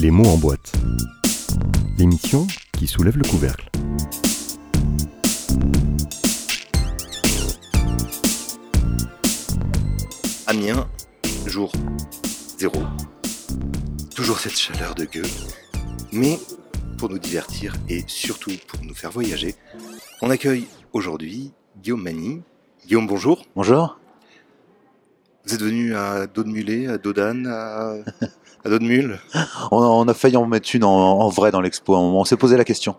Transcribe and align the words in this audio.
Les 0.00 0.10
mots 0.10 0.28
en 0.28 0.38
boîte. 0.38 0.72
L'émission 1.98 2.46
qui 2.72 2.86
soulève 2.86 3.18
le 3.18 3.22
couvercle. 3.24 3.68
Amiens, 10.46 10.88
jour 11.44 11.70
zéro. 12.56 12.80
Toujours 14.16 14.38
cette 14.38 14.56
chaleur 14.56 14.94
de 14.94 15.04
gueule. 15.04 15.26
Mais 16.12 16.38
pour 16.96 17.10
nous 17.10 17.18
divertir 17.18 17.74
et 17.90 18.02
surtout 18.06 18.52
pour 18.68 18.82
nous 18.82 18.94
faire 18.94 19.10
voyager, 19.10 19.54
on 20.22 20.30
accueille 20.30 20.66
aujourd'hui 20.94 21.52
Guillaume 21.82 22.02
Mani. 22.02 22.40
Guillaume, 22.86 23.06
bonjour. 23.06 23.44
Bonjour. 23.54 23.98
Vous 25.44 25.54
êtes 25.54 25.62
venu 25.62 25.94
à 25.94 26.26
dos 26.26 26.44
de 26.44 26.48
mulet, 26.48 26.86
à 26.86 26.96
dos 26.96 27.12
d'âne, 27.12 27.46
à, 27.46 27.96
à 28.64 28.68
dos 28.68 28.78
de 28.78 28.84
mule 28.84 29.18
On, 29.70 29.78
on 29.78 30.08
a 30.08 30.14
failli 30.14 30.36
en 30.36 30.46
mettre 30.46 30.74
une 30.74 30.84
en, 30.84 30.90
en 30.90 31.28
vrai 31.28 31.50
dans 31.50 31.60
l'expo. 31.60 31.96
On 31.96 32.24
s'est 32.24 32.36
posé 32.36 32.56
la 32.56 32.64
question. 32.64 32.96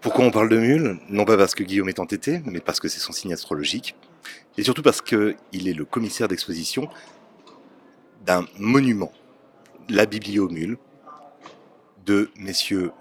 Pourquoi 0.00 0.24
on 0.24 0.30
parle 0.30 0.48
de 0.48 0.56
mule 0.56 0.98
Non 1.10 1.24
pas 1.24 1.36
parce 1.36 1.54
que 1.54 1.62
Guillaume 1.62 1.88
est 1.90 1.98
entêté, 1.98 2.40
mais 2.46 2.60
parce 2.60 2.80
que 2.80 2.88
c'est 2.88 3.00
son 3.00 3.12
signe 3.12 3.32
astrologique. 3.34 3.94
Et 4.56 4.62
surtout 4.62 4.82
parce 4.82 5.02
qu'il 5.02 5.36
est 5.52 5.74
le 5.74 5.84
commissaire 5.84 6.28
d'exposition 6.28 6.88
d'un 8.24 8.46
monument, 8.58 9.12
la 9.88 10.06
Bibliomule, 10.06 10.78
de 12.06 12.30
messieurs. 12.38 12.92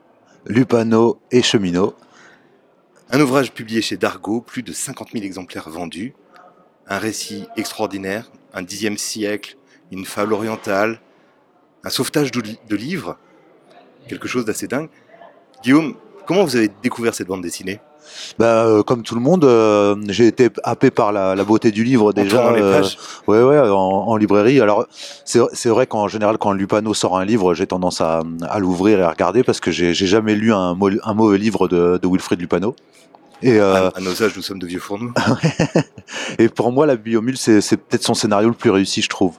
Lupano 0.46 1.20
et 1.32 1.42
Cheminot. 1.42 1.96
Un 3.12 3.20
ouvrage 3.22 3.54
publié 3.54 3.82
chez 3.82 3.98
Dargaud, 3.98 4.42
plus 4.42 4.64
de 4.64 4.72
50 4.72 5.12
000 5.14 5.24
exemplaires 5.26 5.70
vendus. 5.70 6.14
Un 6.88 6.98
récit 6.98 7.46
extraordinaire, 7.56 8.32
un 8.54 8.62
dixième 8.62 8.98
siècle, 8.98 9.58
une 9.92 10.06
fable 10.06 10.34
orientale, 10.34 11.02
un 11.84 11.90
sauvetage 11.90 12.32
de, 12.32 12.42
de 12.42 12.76
livres, 12.76 13.18
quelque 14.08 14.28
chose 14.28 14.46
d'assez 14.46 14.68
dingue. 14.68 14.90
Guillaume, 15.64 15.96
comment 16.26 16.44
vous 16.44 16.56
avez 16.56 16.70
découvert 16.82 17.14
cette 17.14 17.28
bande 17.28 17.42
dessinée? 17.42 17.80
Bah, 18.40 18.66
euh, 18.66 18.82
comme 18.82 19.04
tout 19.04 19.14
le 19.14 19.22
monde, 19.22 19.46
euh, 19.46 19.96
j'ai 20.08 20.28
été 20.28 20.50
happé 20.64 20.90
par 20.90 21.12
la, 21.12 21.36
la 21.36 21.44
beauté 21.44 21.70
du 21.72 21.84
livre 21.84 22.12
déjà. 22.14 22.48
euh, 22.48 22.84
ouais, 23.28 23.44
ouais, 23.44 23.60
en, 23.60 23.76
en 23.76 24.18
librairie. 24.18 24.60
Alors, 24.62 24.88
c'est 25.26 25.70
vrai 25.70 25.86
qu'en 25.86 26.08
général, 26.08 26.38
quand 26.38 26.52
Lupano 26.54 26.94
sort 26.94 27.18
un 27.18 27.26
livre, 27.26 27.54
j'ai 27.54 27.68
tendance 27.68 28.02
à, 28.02 28.24
à 28.50 28.60
l'ouvrir 28.60 29.00
et 29.00 29.04
à 29.04 29.10
regarder 29.10 29.44
parce 29.44 29.60
que 29.60 29.70
j'ai 29.72 29.94
jamais 29.94 30.36
lu 30.36 30.54
un, 30.54 30.76
mauvais 30.76 31.38
livre 31.38 31.68
de, 31.68 32.00
de 32.02 32.08
Wilfrid 32.08 32.40
Lupano. 32.40 32.76
Et, 33.42 33.60
euh, 33.60 33.90
à, 33.96 34.02
nos 34.02 34.22
âges, 34.22 34.36
nous 34.36 34.42
sommes 34.42 34.60
de 34.60 34.68
vieux 34.68 34.80
fourneaux. 34.80 35.12
et 36.40 36.50
pour 36.50 36.72
moi, 36.72 36.86
la 36.86 36.96
biomule, 36.96 37.38
c'est 37.38 37.62
peut-être 37.78 38.04
son 38.04 38.14
scénario 38.14 38.50
le 38.50 38.56
plus 38.56 38.70
réussi, 38.70 39.02
je 39.02 39.10
trouve. 39.10 39.36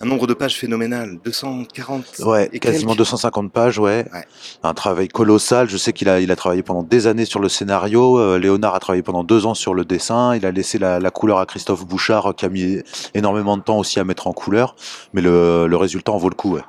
Un 0.00 0.06
nombre 0.06 0.26
de 0.26 0.34
pages 0.34 0.56
phénoménal, 0.58 1.18
240 1.24 2.18
Ouais, 2.26 2.50
et 2.52 2.58
quasiment 2.58 2.92
quelques. 2.92 2.98
250 2.98 3.52
pages, 3.52 3.78
ouais. 3.78 4.04
Ouais. 4.12 4.24
Un 4.64 4.74
travail 4.74 5.08
colossal. 5.08 5.68
Je 5.68 5.76
sais 5.76 5.92
qu'il 5.92 6.08
a, 6.08 6.20
il 6.20 6.30
a 6.32 6.36
travaillé 6.36 6.62
pendant 6.62 6.82
des 6.82 7.06
années 7.06 7.24
sur 7.24 7.38
le 7.40 7.48
scénario. 7.48 8.18
Euh, 8.18 8.38
Léonard 8.38 8.74
a 8.74 8.80
travaillé 8.80 9.02
pendant 9.04 9.22
deux 9.22 9.46
ans 9.46 9.54
sur 9.54 9.72
le 9.72 9.84
dessin. 9.84 10.34
Il 10.34 10.44
a 10.46 10.50
laissé 10.50 10.78
la, 10.78 10.98
la 10.98 11.10
couleur 11.10 11.38
à 11.38 11.46
Christophe 11.46 11.86
Bouchard, 11.86 12.34
qui 12.36 12.44
a 12.44 12.48
mis 12.48 12.80
énormément 13.14 13.56
de 13.56 13.62
temps 13.62 13.78
aussi 13.78 14.00
à 14.00 14.04
mettre 14.04 14.26
en 14.26 14.32
couleur. 14.32 14.74
Mais 15.12 15.22
le, 15.22 15.68
le 15.68 15.76
résultat 15.76 16.10
en 16.12 16.18
vaut 16.18 16.28
le 16.28 16.34
coup, 16.34 16.54
ouais. 16.56 16.62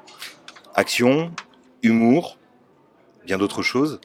Action, 0.76 1.32
humour, 1.82 2.38
bien 3.26 3.38
d'autres 3.40 3.64
choses. 3.64 4.00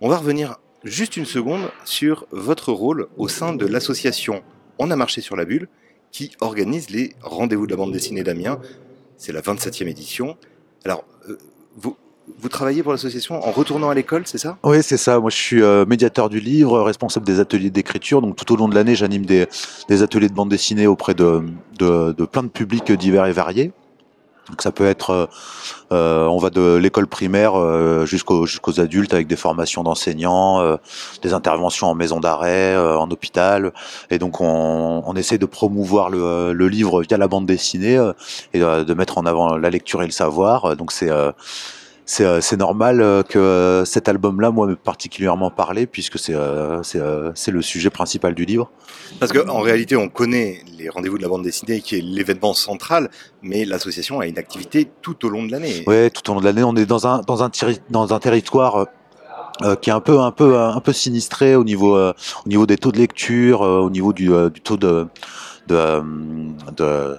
On 0.00 0.08
va 0.08 0.16
revenir 0.16 0.56
juste 0.82 1.16
une 1.16 1.24
seconde 1.24 1.70
sur 1.84 2.26
votre 2.32 2.72
rôle 2.72 3.06
au 3.16 3.28
sein 3.28 3.54
de 3.54 3.64
l'association 3.64 4.42
On 4.78 4.90
a 4.90 4.96
marché 4.96 5.20
sur 5.20 5.36
la 5.36 5.44
bulle 5.44 5.68
qui 6.14 6.30
organise 6.40 6.90
les 6.90 7.12
rendez-vous 7.22 7.66
de 7.66 7.72
la 7.72 7.76
bande 7.76 7.92
dessinée 7.92 8.22
d'Amiens. 8.22 8.60
C'est 9.18 9.32
la 9.32 9.40
27e 9.40 9.88
édition. 9.88 10.36
Alors, 10.84 11.04
euh, 11.28 11.36
vous, 11.76 11.96
travaillez 12.48 12.84
pour 12.84 12.92
l'association 12.92 13.44
en 13.44 13.50
retournant 13.50 13.90
à 13.90 13.94
l'école, 13.94 14.22
c'est 14.24 14.38
ça? 14.38 14.56
Oui, 14.62 14.80
c'est 14.80 14.96
ça. 14.96 15.18
Moi, 15.18 15.30
je 15.30 15.36
suis 15.36 15.60
euh, 15.60 15.84
médiateur 15.86 16.28
du 16.28 16.38
livre, 16.38 16.80
responsable 16.82 17.26
des 17.26 17.40
ateliers 17.40 17.70
d'écriture. 17.70 18.22
Donc, 18.22 18.36
tout 18.36 18.52
au 18.52 18.56
long 18.56 18.68
de 18.68 18.76
l'année, 18.76 18.94
j'anime 18.94 19.26
des, 19.26 19.48
ateliers 19.90 20.28
de 20.28 20.34
bande 20.34 20.50
dessinée 20.50 20.86
auprès 20.86 21.14
de 21.14 21.42
plein 22.30 22.44
de 22.44 22.48
publics 22.48 22.92
divers 22.92 23.26
et 23.26 23.32
variés. 23.32 23.72
Donc, 24.48 24.60
ça 24.62 24.72
peut 24.72 24.86
être, 24.86 25.10
euh, 25.10 25.26
euh, 25.92 26.26
on 26.26 26.38
va 26.38 26.50
de 26.50 26.76
l'école 26.76 27.06
primaire 27.06 27.58
euh, 27.58 28.04
jusqu'aux 28.04 28.46
jusqu'aux 28.46 28.78
adultes 28.78 29.14
avec 29.14 29.26
des 29.26 29.36
formations 29.36 29.82
d'enseignants, 29.82 30.60
euh, 30.60 30.76
des 31.22 31.32
interventions 31.32 31.86
en 31.86 31.94
maison 31.94 32.20
d'arrêt, 32.20 32.74
euh, 32.74 32.98
en 32.98 33.10
hôpital. 33.10 33.72
Et 34.10 34.18
donc, 34.18 34.40
on, 34.40 35.02
on 35.06 35.14
essaie 35.16 35.38
de 35.38 35.46
promouvoir 35.46 36.10
le, 36.10 36.52
le 36.52 36.68
livre 36.68 37.02
via 37.02 37.16
la 37.16 37.28
bande 37.28 37.46
dessinée 37.46 37.96
euh, 37.96 38.12
et 38.52 38.62
euh, 38.62 38.84
de 38.84 38.94
mettre 38.94 39.18
en 39.18 39.26
avant 39.26 39.56
la 39.56 39.70
lecture 39.70 40.02
et 40.02 40.06
le 40.06 40.12
savoir. 40.12 40.76
Donc, 40.76 40.92
c'est 40.92 41.10
euh, 41.10 41.32
c'est 42.06 42.24
euh, 42.24 42.40
c'est 42.40 42.56
normal 42.56 43.00
euh, 43.00 43.22
que 43.22 43.38
euh, 43.38 43.84
cet 43.84 44.08
album-là, 44.08 44.50
moi, 44.50 44.66
m'ait 44.66 44.76
particulièrement 44.76 45.50
parlé, 45.50 45.86
puisque 45.86 46.18
c'est 46.18 46.34
euh, 46.34 46.82
euh, 46.96 47.32
le 47.46 47.62
sujet 47.62 47.90
principal 47.90 48.34
du 48.34 48.44
livre. 48.44 48.70
Parce 49.20 49.32
qu'en 49.32 49.60
réalité, 49.60 49.96
on 49.96 50.08
connaît 50.08 50.60
les 50.78 50.88
rendez-vous 50.88 51.16
de 51.18 51.22
la 51.22 51.28
bande 51.28 51.42
dessinée 51.42 51.80
qui 51.80 51.96
est 51.96 52.00
l'événement 52.00 52.54
central, 52.54 53.10
mais 53.42 53.64
l'association 53.64 54.20
a 54.20 54.26
une 54.26 54.38
activité 54.38 54.90
tout 55.02 55.24
au 55.24 55.28
long 55.28 55.44
de 55.44 55.52
l'année. 55.52 55.82
Ouais, 55.86 56.10
tout 56.10 56.30
au 56.30 56.34
long 56.34 56.40
de 56.40 56.44
l'année, 56.44 56.64
on 56.64 56.76
est 56.76 56.86
dans 56.86 57.06
un 57.06 57.20
dans 57.20 57.42
un 57.42 57.50
dans 57.90 58.12
un 58.14 58.18
territoire. 58.18 58.86
euh, 59.62 59.76
qui 59.76 59.90
est 59.90 59.92
un 59.92 60.00
peu 60.00 60.18
un 60.20 60.32
peu 60.32 60.58
un 60.58 60.80
peu 60.80 60.92
sinistré 60.92 61.54
au 61.54 61.62
niveau 61.62 61.96
euh, 61.96 62.12
au 62.44 62.48
niveau 62.48 62.66
des 62.66 62.76
taux 62.76 62.90
de 62.90 62.98
lecture, 62.98 63.62
euh, 63.62 63.78
au 63.78 63.90
niveau 63.90 64.12
du, 64.12 64.32
euh, 64.32 64.50
du 64.50 64.60
taux 64.60 64.76
de 64.76 65.06
de, 65.68 66.02
de, 66.76 67.16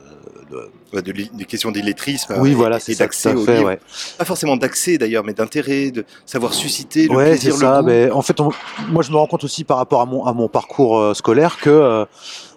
de- 0.91 0.95
Ouais, 0.97 1.01
de 1.01 1.11
des 1.11 1.45
questions 1.45 1.71
d'illettrisme 1.71 2.35
oui 2.39 2.53
voilà 2.53 2.77
et 2.87 2.95
d'accès 2.95 3.31
tout 3.33 3.39
à 3.39 3.41
au 3.41 3.45
fait 3.45 3.63
ouais. 3.63 3.79
Pas 4.17 4.25
forcément 4.25 4.55
d'accès 4.55 4.97
d'ailleurs, 4.97 5.23
mais 5.23 5.33
d'intérêt, 5.33 5.91
de 5.91 6.05
savoir 6.25 6.53
susciter 6.53 7.07
le 7.07 7.15
Ouais, 7.15 7.25
c'est 7.37 7.49
plaisir, 7.49 7.55
ça. 7.55 7.75
le 7.77 7.81
goût. 7.81 7.87
Mais 7.87 8.11
en 8.11 8.21
fait, 8.21 8.39
on- 8.39 8.51
moi, 8.89 9.01
je 9.03 9.11
me 9.11 9.17
rends 9.17 9.27
compte 9.27 9.43
aussi 9.43 9.63
par 9.63 9.77
rapport 9.77 10.01
à 10.01 10.05
mon, 10.05 10.23
à 10.25 10.31
mon 10.33 10.47
parcours 10.47 10.97
euh, 10.97 11.13
scolaire 11.13 11.57
que 11.57 11.69
euh, 11.69 12.05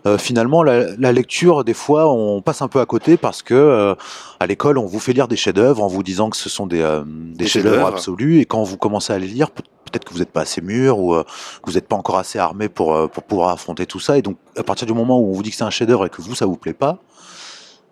euh, 0.06 0.18
finalement, 0.18 0.62
la, 0.62 0.94
la 0.96 1.12
lecture, 1.12 1.64
des 1.64 1.74
fois, 1.74 2.12
on 2.12 2.40
passe 2.42 2.62
un 2.62 2.68
peu 2.68 2.80
à 2.80 2.86
côté 2.86 3.16
parce 3.16 3.42
que 3.42 3.54
euh, 3.54 3.94
à 4.40 4.46
l'école, 4.46 4.78
on 4.78 4.86
vous 4.86 5.00
fait 5.00 5.12
lire 5.12 5.26
des 5.26 5.36
chefs-d'œuvre 5.36 5.82
en 5.82 5.88
vous 5.88 6.02
disant 6.02 6.30
que 6.30 6.36
ce 6.36 6.48
sont 6.48 6.66
des, 6.66 6.80
euh, 6.82 7.02
des, 7.06 7.44
Des 7.44 7.46
chefs-d'œuvre 7.46 7.86
absolus. 7.86 8.40
Et 8.40 8.44
quand 8.44 8.62
vous 8.62 8.76
commencez 8.76 9.12
à 9.12 9.18
les 9.18 9.26
lire, 9.26 9.50
peut- 9.50 9.62
peut-être 9.90 10.04
que 10.04 10.12
vous 10.12 10.18
n'êtes 10.20 10.30
pas 10.32 10.42
assez 10.42 10.60
mûr 10.60 10.98
ou 10.98 11.14
euh, 11.14 11.24
que 11.62 11.70
vous 11.70 11.72
n'êtes 11.76 11.88
pas 11.88 11.96
encore 11.96 12.18
assez 12.18 12.38
armé 12.38 12.68
pour, 12.68 12.94
euh, 12.94 13.06
pour 13.08 13.22
pouvoir 13.24 13.48
affronter 13.48 13.86
tout 13.86 14.00
ça. 14.00 14.18
Et 14.18 14.22
donc, 14.22 14.36
à 14.56 14.62
partir 14.62 14.86
du 14.86 14.92
moment 14.92 15.18
où 15.18 15.30
on 15.30 15.32
vous 15.32 15.42
dit 15.42 15.50
que 15.50 15.56
c'est 15.56 15.64
un 15.64 15.70
chef-d'œuvre 15.70 16.06
et 16.06 16.10
que 16.10 16.20
vous, 16.22 16.34
ça 16.34 16.46
vous 16.46 16.56
plaît 16.56 16.74
pas, 16.74 16.98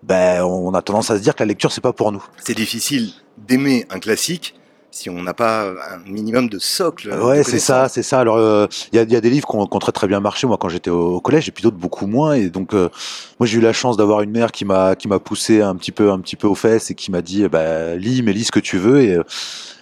ben, 0.03 0.43
on 0.45 0.73
a 0.75 0.83
tendance 0.83 1.11
à 1.11 1.17
se 1.17 1.23
dire 1.23 1.34
que 1.34 1.43
la 1.43 1.47
lecture, 1.47 1.73
c'est 1.73 1.81
pas 1.81 1.93
pour 1.93 2.12
nous. 2.12 2.25
C'est 2.43 2.57
difficile 2.57 3.11
d'aimer 3.39 3.87
un 3.91 3.99
classique 3.99 4.55
si 4.91 5.11
on 5.11 5.23
n'a 5.23 5.34
pas 5.34 5.67
un 5.69 5.99
minimum 6.11 6.49
de 6.49 6.59
socle. 6.59 7.12
Ouais, 7.12 7.43
c'est 7.43 7.59
ça, 7.59 7.89
c'est 7.89 8.03
ça. 8.03 8.21
Alors, 8.21 8.37
euh, 8.37 8.67
il 8.93 8.97
y, 8.97 8.99
a, 8.99 9.03
il 9.03 9.12
y 9.12 9.17
a 9.17 9.21
des 9.21 9.29
livres 9.29 9.47
qui 9.47 9.55
ont, 9.55 9.67
très 9.67 9.93
très 9.93 10.07
bien 10.07 10.21
marché, 10.21 10.47
moi, 10.47 10.57
quand 10.59 10.71
j'étais 10.71 10.89
au, 10.91 11.17
au 11.17 11.21
collège, 11.21 11.49
et 11.49 11.53
puis 11.53 11.62
d'autres 11.62 11.77
beaucoup 11.77 12.07
moins. 12.07 12.33
Et 12.33 12.49
donc, 12.49 12.73
euh, 12.73 12.89
moi, 13.39 13.47
j'ai 13.47 13.59
eu 13.59 13.61
la 13.61 13.75
chance 13.75 13.99
d'avoir 13.99 14.23
une 14.23 14.31
mère 14.31 14.53
qui 14.53 14.65
m'a 14.65 14.97
qui 14.97 15.07
m'a 15.07 15.19
poussé 15.19 15.61
un 15.61 15.77
petit 15.77 15.93
peu 15.93 16.11
un 16.11 16.19
petit 16.21 16.37
peu 16.37 16.47
aux 16.47 16.55
fesses 16.55 16.91
et 16.91 16.95
qui 16.95 17.11
m'a 17.11 17.21
dit, 17.21 17.43
eh 17.43 17.49
ben, 17.49 17.99
lis, 17.99 18.23
mais 18.23 18.33
lis 18.33 18.45
ce 18.45 18.53
que 18.53 18.61
tu 18.61 18.78
veux. 18.78 19.03
Et 19.03 19.15
euh, 19.17 19.23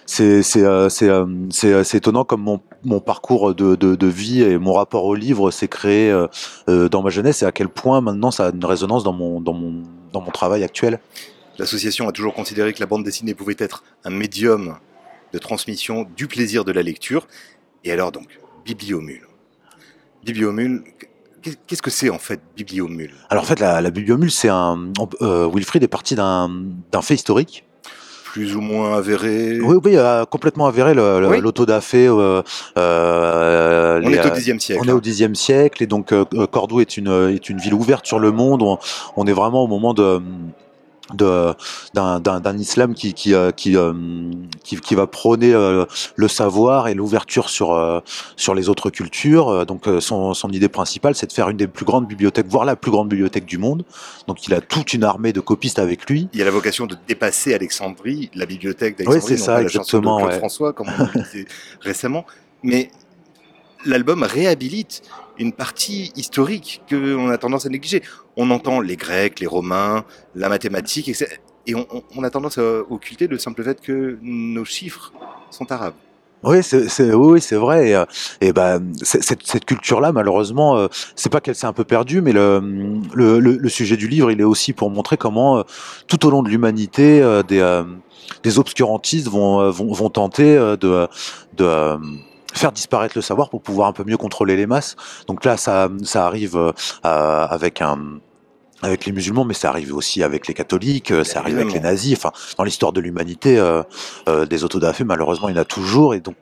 c'est 0.05 0.43
c'est 0.43 0.63
euh, 0.63 0.89
c'est 0.89 1.09
euh, 1.09 1.25
euh, 1.63 1.83
étonnant 1.83 2.23
comme 2.23 2.41
mon 2.41 2.59
mon 2.83 2.99
parcours 2.99 3.55
de, 3.55 3.75
de 3.75 3.95
de 3.95 4.07
vie 4.07 4.43
et 4.43 4.57
mon 4.57 4.73
rapport 4.73 5.05
au 5.05 5.15
livre 5.15 5.51
s'est 5.51 5.67
créé 5.67 6.11
euh, 6.11 6.27
euh, 6.69 6.89
dans 6.89 7.01
ma 7.01 7.09
jeunesse 7.09 7.41
et 7.41 7.45
à 7.45 7.51
quel 7.51 7.69
point 7.69 8.01
maintenant 8.01 8.31
ça 8.31 8.47
a 8.47 8.51
une 8.51 8.63
résonance 8.63 9.03
dans 9.03 9.13
mon 9.13 9.41
dans 9.41 9.53
mon 9.53 9.81
dans 10.15 10.21
mon 10.21 10.31
travail 10.31 10.63
actuel. 10.63 10.99
L'association 11.59 12.07
a 12.07 12.11
toujours 12.11 12.33
considéré 12.33 12.73
que 12.73 12.79
la 12.79 12.85
bande 12.85 13.03
dessinée 13.03 13.33
pouvait 13.33 13.55
être 13.59 13.83
un 14.03 14.09
médium 14.09 14.77
de 15.33 15.37
transmission 15.39 16.07
du 16.15 16.27
plaisir 16.27 16.63
de 16.65 16.71
la 16.71 16.81
lecture. 16.83 17.27
Et 17.83 17.91
alors 17.91 18.11
donc, 18.11 18.39
Bibliomule. 18.65 19.27
Bibliomule, 20.23 20.83
qu'est- 21.41 21.59
qu'est-ce 21.67 21.81
que 21.81 21.91
c'est 21.91 22.09
en 22.09 22.17
fait 22.19 22.39
Bibliomule? 22.55 23.13
Alors 23.29 23.43
en 23.43 23.47
fait, 23.47 23.59
la, 23.59 23.79
la 23.81 23.91
bibliomule, 23.91 24.31
c'est 24.31 24.49
un 24.49 24.91
euh, 25.21 25.49
Wilfried 25.53 25.83
est 25.83 25.87
parti 25.87 26.15
d'un 26.15 27.01
fait 27.01 27.15
historique. 27.15 27.65
Plus 28.35 28.53
ou 28.57 28.59
moins 28.59 28.97
avéré 28.97 29.61
Oui, 29.61 29.77
oui, 29.81 29.95
euh, 29.95 30.25
complètement 30.25 30.67
avéré 30.67 30.93
le- 30.93 31.25
Oui. 31.25 31.39
Euh, 32.19 32.41
euh, 32.77 34.01
On 34.03 34.09
les, 34.09 34.17
est 34.17 34.25
au 34.25 34.35
Xe 34.35 34.59
siècle. 34.59 34.81
on 34.83 34.89
est 34.89 34.91
au 34.91 34.99
Xe 34.99 35.33
siècle 35.35 35.81
et 35.81 35.87
donc 35.87 36.13
Cordoue 36.51 36.81
est 36.81 36.97
une 36.97 37.29
est 37.33 37.49
une 37.49 37.59
ville 37.59 37.73
ouverte 37.73 38.05
sur 38.05 38.19
le 38.19 38.31
monde. 38.33 38.61
On, 38.61 38.77
on 39.15 39.25
est 39.25 39.31
vraiment 39.31 39.63
au 39.63 39.67
moment 39.67 39.93
de 39.93 40.19
d'un 41.13 42.57
islam 42.57 42.93
qui 42.93 43.13
qui 43.13 43.33
qui, 43.55 43.77
qui 44.65 44.79
qui 44.81 44.95
va 44.95 45.07
prôner 45.07 45.53
euh, 45.53 45.85
le 46.15 46.27
savoir 46.27 46.87
et 46.87 46.93
l'ouverture 46.93 47.49
sur 47.49 47.73
euh, 47.73 48.01
sur 48.35 48.53
les 48.53 48.67
autres 48.67 48.89
cultures 48.89 49.49
Euh, 49.49 49.65
donc 49.65 49.83
son 49.99 50.33
son 50.33 50.49
idée 50.49 50.69
principale 50.69 51.15
c'est 51.15 51.27
de 51.27 51.33
faire 51.33 51.49
une 51.49 51.57
des 51.57 51.67
plus 51.67 51.85
grandes 51.85 52.07
bibliothèques 52.07 52.47
voire 52.47 52.65
la 52.65 52.75
plus 52.75 52.91
grande 52.91 53.09
bibliothèque 53.09 53.45
du 53.45 53.57
monde 53.57 53.85
donc 54.27 54.45
il 54.47 54.53
a 54.53 54.61
toute 54.61 54.93
une 54.93 55.03
armée 55.03 55.33
de 55.33 55.39
copistes 55.39 55.79
avec 55.79 56.09
lui 56.09 56.27
Il 56.33 56.41
a 56.41 56.45
la 56.45 56.51
vocation 56.51 56.87
de 56.87 56.95
dépasser 57.07 57.53
Alexandrie, 57.53 58.31
la 58.33 58.45
bibliothèque 58.45 58.97
d'Alexandrie, 58.97 59.31
Ouais, 59.31 59.37
c'est 59.37 59.43
ça, 59.43 59.59
de 59.59 59.63
exactement, 59.63 60.23
ouais. 60.23 60.37
François, 60.37 60.73
comme 60.73 60.87
on 60.87 61.03
le 61.03 61.23
disait 61.23 61.45
récemment. 61.81 62.25
Mais 62.63 62.89
l'album 63.85 64.23
réhabilite 64.23 65.03
une 65.37 65.51
partie 65.51 66.11
historique 66.15 66.81
que 66.87 67.15
on 67.15 67.29
a 67.29 67.37
tendance 67.37 67.65
à 67.65 67.69
négliger. 67.69 68.01
On 68.37 68.49
entend 68.51 68.79
les 68.81 68.95
Grecs, 68.95 69.39
les 69.39 69.47
Romains, 69.47 70.05
la 70.33 70.49
mathématique, 70.49 71.09
etc. 71.09 71.37
Et 71.67 71.75
on, 71.75 71.85
on- 72.15 72.23
a 72.23 72.29
tendance 72.29 72.57
à 72.57 72.79
occulter 72.89 73.27
le 73.27 73.37
simple 73.37 73.63
fait 73.63 73.81
que 73.81 74.17
nos 74.21 74.65
chiffres 74.65 75.11
sont 75.51 75.71
arabes. 75.71 75.93
Oui, 76.43 76.61
c'est 76.61 77.13
oui, 77.13 77.41
c'est 77.41 77.55
vrai. 77.55 77.89
Et, 77.89 77.95
euh, 77.95 78.05
et 78.39 78.53
ben, 78.53 78.93
cette, 79.01 79.41
cette 79.47 79.65
culture-là, 79.65 80.11
malheureusement, 80.11 80.77
euh, 80.77 80.87
c'est 81.15 81.31
pas 81.31 81.41
qu'elle 81.41 81.55
s'est 81.55 81.65
un 81.65 81.73
peu 81.73 81.85
perdue, 81.85 82.21
mais 82.21 82.33
le, 82.33 82.61
le, 83.15 83.39
le- 83.39 83.69
sujet 83.69 83.97
du 83.97 84.07
livre, 84.07 84.29
il 84.29 84.39
est 84.39 84.43
aussi 84.43 84.71
pour 84.73 84.91
montrer 84.91 85.17
comment, 85.17 85.57
euh, 85.57 85.63
tout 86.07 86.23
au 86.27 86.29
long 86.29 86.43
de 86.43 86.49
l'humanité, 86.49 87.19
euh, 87.21 87.41
des, 87.41 87.59
euh, 87.61 87.83
des 88.43 88.59
obscurantistes 88.59 89.27
vont, 89.27 89.59
euh, 89.61 89.71
vont, 89.71 89.91
vont 89.91 90.09
tenter 90.11 90.55
de, 90.79 91.07
de 91.57 91.97
faire 92.53 92.71
disparaître 92.71 93.17
le 93.17 93.21
savoir 93.23 93.49
pour 93.49 93.61
pouvoir 93.63 93.87
un 93.87 93.93
peu 93.93 94.03
mieux 94.03 94.17
contrôler 94.17 94.55
les 94.55 94.67
masses. 94.67 94.95
Donc 95.27 95.45
là, 95.45 95.57
ça, 95.57 95.89
ça 96.03 96.27
arrive 96.27 96.55
euh, 96.57 96.71
avec 97.03 97.81
un 97.81 98.19
avec 98.81 99.05
les 99.05 99.11
musulmans, 99.11 99.45
mais 99.45 99.53
ça 99.53 99.69
arrive 99.69 99.95
aussi 99.95 100.21
avec 100.23 100.47
les 100.47 100.53
catholiques, 100.53 101.11
euh, 101.11 101.23
ça 101.23 101.39
arrive 101.39 101.57
avec 101.57 101.73
les 101.73 101.79
nazis. 101.79 102.17
Enfin, 102.17 102.31
dans 102.57 102.63
l'histoire 102.63 102.91
de 102.93 103.01
l'humanité, 103.01 103.57
euh, 103.57 103.81
euh, 104.27 104.45
des 104.45 104.63
autodafés, 104.63 105.03
malheureusement, 105.03 105.49
il 105.49 105.55
y 105.55 105.57
en 105.57 105.61
a 105.61 105.65
toujours. 105.65 106.13
Et 106.13 106.19
donc, 106.19 106.35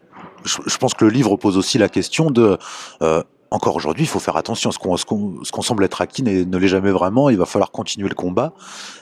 je, 0.44 0.58
je 0.66 0.78
pense 0.78 0.94
que 0.94 1.06
le 1.06 1.12
livre 1.12 1.36
pose 1.38 1.58
aussi 1.58 1.78
la 1.78 1.90
question 1.90 2.32
de. 2.32 2.58
euh, 3.02 3.24
encore 3.52 3.76
aujourd'hui, 3.76 4.04
il 4.04 4.08
faut 4.08 4.20
faire 4.20 4.36
attention. 4.36 4.72
Ce 4.72 4.80
qu'on 4.80 4.98
ce 4.98 5.06
qu'on 5.06 5.62
semble 5.62 5.84
être 5.84 6.02
acquis 6.02 6.24
ne 6.24 6.58
l'est 6.58 6.68
jamais 6.68 6.90
vraiment. 6.90 7.30
Il 7.30 7.38
va 7.38 7.46
falloir 7.46 7.70
continuer 7.70 8.10
le 8.10 8.16
combat. 8.16 8.54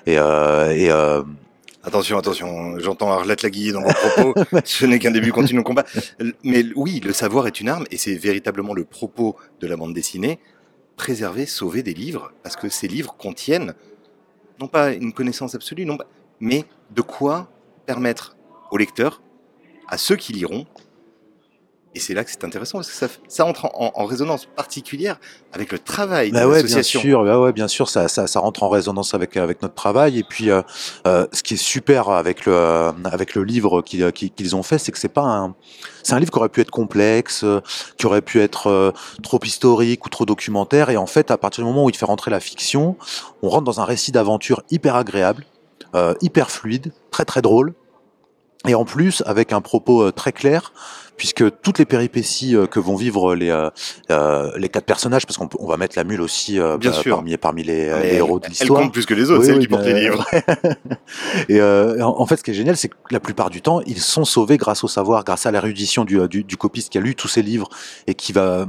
Et, 0.06 0.18
euh, 0.18 0.72
et 0.72 0.92
euh, 0.92 1.24
Attention, 1.84 2.18
attention, 2.20 2.78
j'entends 2.78 3.12
Arlette 3.12 3.42
Laguiller 3.42 3.72
dans 3.72 3.82
vos 3.82 3.94
propos. 3.94 4.34
Ce 4.66 4.86
n'est 4.86 5.00
qu'un 5.00 5.10
début, 5.10 5.32
continue 5.32 5.60
le 5.60 5.64
combat. 5.64 5.86
Mais 6.44 6.66
oui, 6.76 7.00
le 7.04 7.12
savoir 7.14 7.48
est 7.48 7.60
une 7.60 7.70
arme 7.70 7.86
et 7.90 7.98
c'est 7.98 8.14
véritablement 8.14 8.74
le 8.74 8.84
propos 8.84 9.36
de 9.62 9.68
la 9.68 9.78
bande 9.78 9.94
dessinée. 9.94 10.38
Préserver, 10.96 11.46
sauver 11.46 11.84
des 11.84 11.94
livres, 11.94 12.32
parce 12.44 12.56
que 12.56 12.70
ces 12.70 12.88
livres 12.88 13.16
contiennent, 13.18 13.74
non 14.60 14.68
pas 14.68 14.92
une 14.92 15.14
connaissance 15.14 15.56
absolue, 15.56 15.86
non 15.86 15.98
mais 16.40 16.66
de 16.92 17.02
quoi 17.02 17.50
permettre 17.86 18.36
aux 18.72 18.78
lecteurs, 18.78 19.22
à 19.88 19.98
ceux 19.98 20.16
qui 20.16 20.34
liront, 20.34 20.66
et 21.94 22.00
c'est 22.00 22.14
là 22.14 22.24
que 22.24 22.32
c'est 22.32 22.44
intéressant, 22.46 22.78
parce 22.78 22.90
que 22.90 22.96
ça, 22.96 23.08
ça 23.28 23.46
entre 23.46 23.66
en, 23.66 23.92
en 23.96 24.06
résonance 24.06 24.46
particulière 24.56 25.20
avec 25.52 25.72
le 25.74 25.80
travail 25.80 26.32
Bah 26.32 26.42
de 26.42 26.46
ouais, 26.46 26.64
bien 26.64 26.82
sûr, 26.84 27.24
bah 27.26 27.40
ouais, 27.40 27.52
bien 27.52 27.68
sûr, 27.68 27.90
ça, 27.90 28.08
ça, 28.08 28.28
ça 28.28 28.40
rentre 28.40 28.64
en 28.64 28.70
résonance 28.70 29.14
avec 29.14 29.36
avec 29.36 29.62
notre 29.62 29.74
travail. 29.76 30.18
Et 30.20 30.24
puis, 30.24 30.50
euh, 30.50 30.62
euh, 31.06 31.28
ce 31.34 31.44
qui 31.44 31.56
est 31.56 31.58
super 31.58 32.10
avec 32.10 32.46
le 32.46 32.54
euh, 32.56 32.92
avec 33.04 33.36
le 33.36 33.44
livre 33.44 33.82
qu'ils 33.82 34.12
qu'ils- 34.14 34.32
qu'ils 34.32 34.56
ont 34.56 34.64
fait, 34.64 34.78
c'est 34.78 34.92
que 34.94 35.00
c'est 35.00 35.10
pas 35.10 35.24
un 35.24 35.54
c'est 36.04 36.14
un 36.14 36.20
livre 36.20 36.32
qui 36.32 36.38
aurait 36.40 36.50
pu 36.50 36.62
être 36.62 36.72
complexe, 36.72 37.44
euh, 37.44 37.60
qui 37.98 38.06
aurait 38.06 38.22
pu 38.22 38.40
être 38.40 38.68
euh, 38.68 38.92
trop 39.22 39.40
historique 39.44 40.06
ou 40.06 40.10
trop 40.10 40.26
documentaire. 40.26 40.90
Et 40.92 40.98
en 40.98 41.06
fait, 41.08 41.30
à 41.30 41.38
partir 41.38 41.64
du 41.64 41.70
moment 41.70 41.84
où 41.86 41.90
il 41.90 41.96
fait 41.96 42.06
rentrer 42.06 42.32
la 42.32 42.40
fiction, 42.40 42.96
on 43.44 43.50
rentre 43.50 43.66
dans 43.66 43.82
un 43.82 43.86
récit 43.86 44.12
d'aventure 44.14 44.64
hyper 44.72 44.96
agréable, 44.96 45.46
euh, 45.94 46.14
hyper 46.22 46.50
fluide, 46.52 46.94
très 47.12 47.26
très 47.26 47.42
drôle. 47.42 47.74
Et 48.68 48.76
en 48.76 48.86
plus, 48.86 49.24
avec 49.26 49.54
un 49.54 49.62
propos 49.62 50.04
euh, 50.04 50.12
très 50.12 50.32
clair, 50.32 50.72
puisque 51.22 51.44
toutes 51.62 51.78
les 51.78 51.86
péripéties 51.86 52.56
euh, 52.56 52.66
que 52.66 52.80
vont 52.80 52.96
vivre 52.96 53.36
les, 53.36 53.52
euh, 53.52 53.70
euh, 54.10 54.50
les 54.58 54.70
quatre 54.70 54.86
personnages, 54.88 55.28
parce 55.28 55.38
qu'on 55.38 55.68
va 55.68 55.78
mettre 55.78 55.96
la 55.96 56.04
mule 56.04 56.20
aussi 56.20 56.60
euh, 56.60 56.80
Bien 56.80 56.90
par- 56.90 57.00
sûr. 57.00 57.16
parmi, 57.18 57.38
parmi 57.38 57.64
les, 57.64 57.74
elle- 57.74 58.16
héros 58.16 58.40
de 58.40 58.46
Elle 58.46 58.50
l'histoire. 58.54 58.82
compte 58.82 58.92
plus 58.92 59.06
que 59.06 59.14
les 59.14 59.30
autres, 59.30 59.42
Oui, 59.42 59.46
c'est 59.46 59.52
elle 59.52 59.58
oui, 59.60 59.62
qui 59.66 59.68
porte 59.68 59.84
bah, 59.84 59.94
les 59.94 60.00
livres. 60.02 60.26
Et 61.48 61.62
euh, 61.62 62.02
en 62.04 62.20
en 62.22 62.26
fait, 62.26 62.38
ce 62.38 62.44
qui 62.44 62.50
est 62.50 62.56
génial, 62.56 62.76
c'est 62.76 62.88
que 62.88 62.96
la 63.12 63.20
plupart 63.20 63.52
du 63.52 63.62
temps, 63.62 63.82
ils 63.86 64.00
sont 64.02 64.26
sauvés 64.26 64.58
grâce 64.58 64.84
au 64.84 64.88
savoir, 64.88 65.24
grâce 65.24 65.46
à 65.46 65.52
l'érudition 65.52 66.06
du, 66.06 66.28
du, 66.28 66.44
du 66.44 66.58
copiste 66.58 66.92
qui 66.92 66.98
a 66.98 67.02
lu 67.02 67.14
tous 67.14 67.28
ces 67.28 67.44
livres 67.44 67.70
et 68.08 68.16
qui 68.16 68.34
va 68.34 68.66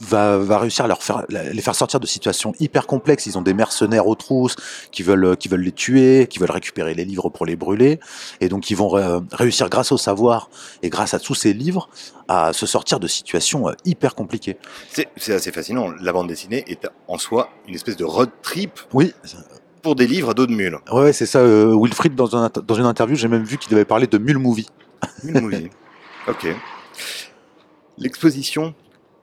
va, 0.00 0.38
va 0.38 0.58
réussir 0.58 0.84
à 0.84 0.88
leur 0.88 1.02
faire, 1.02 1.24
les 1.28 1.60
faire 1.62 1.74
sortir 1.74 2.00
de 2.00 2.06
situations 2.06 2.52
hyper 2.60 2.86
complexes. 2.86 3.26
Ils 3.26 3.36
ont 3.38 3.42
des 3.42 3.54
mercenaires 3.54 4.06
aux 4.06 4.14
trousses 4.14 4.56
qui 4.92 5.02
veulent, 5.02 5.36
qui 5.36 5.48
veulent 5.48 5.60
les 5.62 5.72
tuer, 5.72 6.26
qui 6.28 6.38
veulent 6.38 6.50
récupérer 6.50 6.94
les 6.94 7.04
livres 7.04 7.28
pour 7.28 7.46
les 7.46 7.56
brûler. 7.56 8.00
Et 8.40 8.48
donc, 8.48 8.70
ils 8.70 8.76
vont 8.76 8.88
ré- 8.88 9.18
réussir, 9.32 9.68
grâce 9.68 9.92
au 9.92 9.98
savoir 9.98 10.48
et 10.82 10.88
grâce 10.90 11.14
à 11.14 11.18
tous 11.20 11.34
ces 11.34 11.52
livres, 11.52 11.88
à 12.28 12.52
se 12.52 12.66
sortir 12.66 13.00
de 13.00 13.06
situations 13.06 13.68
euh, 13.68 13.72
hyper 13.84 14.14
compliquées. 14.14 14.56
C'est 14.90 15.08
c'est 15.16 15.34
assez 15.34 15.52
fascinant. 15.52 15.90
La 16.00 16.12
bande 16.12 16.28
dessinée 16.28 16.64
est 16.68 16.86
en 17.08 17.18
soi 17.18 17.50
une 17.68 17.74
espèce 17.74 17.96
de 17.96 18.04
road 18.04 18.30
trip 18.42 18.80
Oui, 18.92 19.12
pour 19.82 19.96
des 19.96 20.06
livres 20.06 20.30
à 20.30 20.34
dos 20.34 20.46
de 20.46 20.52
mule. 20.54 20.78
ouais, 20.92 21.12
c'est 21.12 21.26
ça. 21.26 21.38
euh, 21.40 21.74
Wilfried, 21.76 22.14
dans, 22.14 22.36
un, 22.36 22.48
dans 22.48 22.74
une 22.74 22.84
interview, 22.86 23.16
j'ai 23.16 23.28
même 23.28 23.44
vu 23.44 23.58
qu'il 23.58 23.72
avait 23.74 23.84
parlé 23.84 24.06
de 24.06 24.18
Mule 24.18 24.38
Movie. 24.38 24.68
Mule 25.24 25.40
movie. 25.42 25.70
ok. 26.28 26.46
L'exposition, 27.98 28.74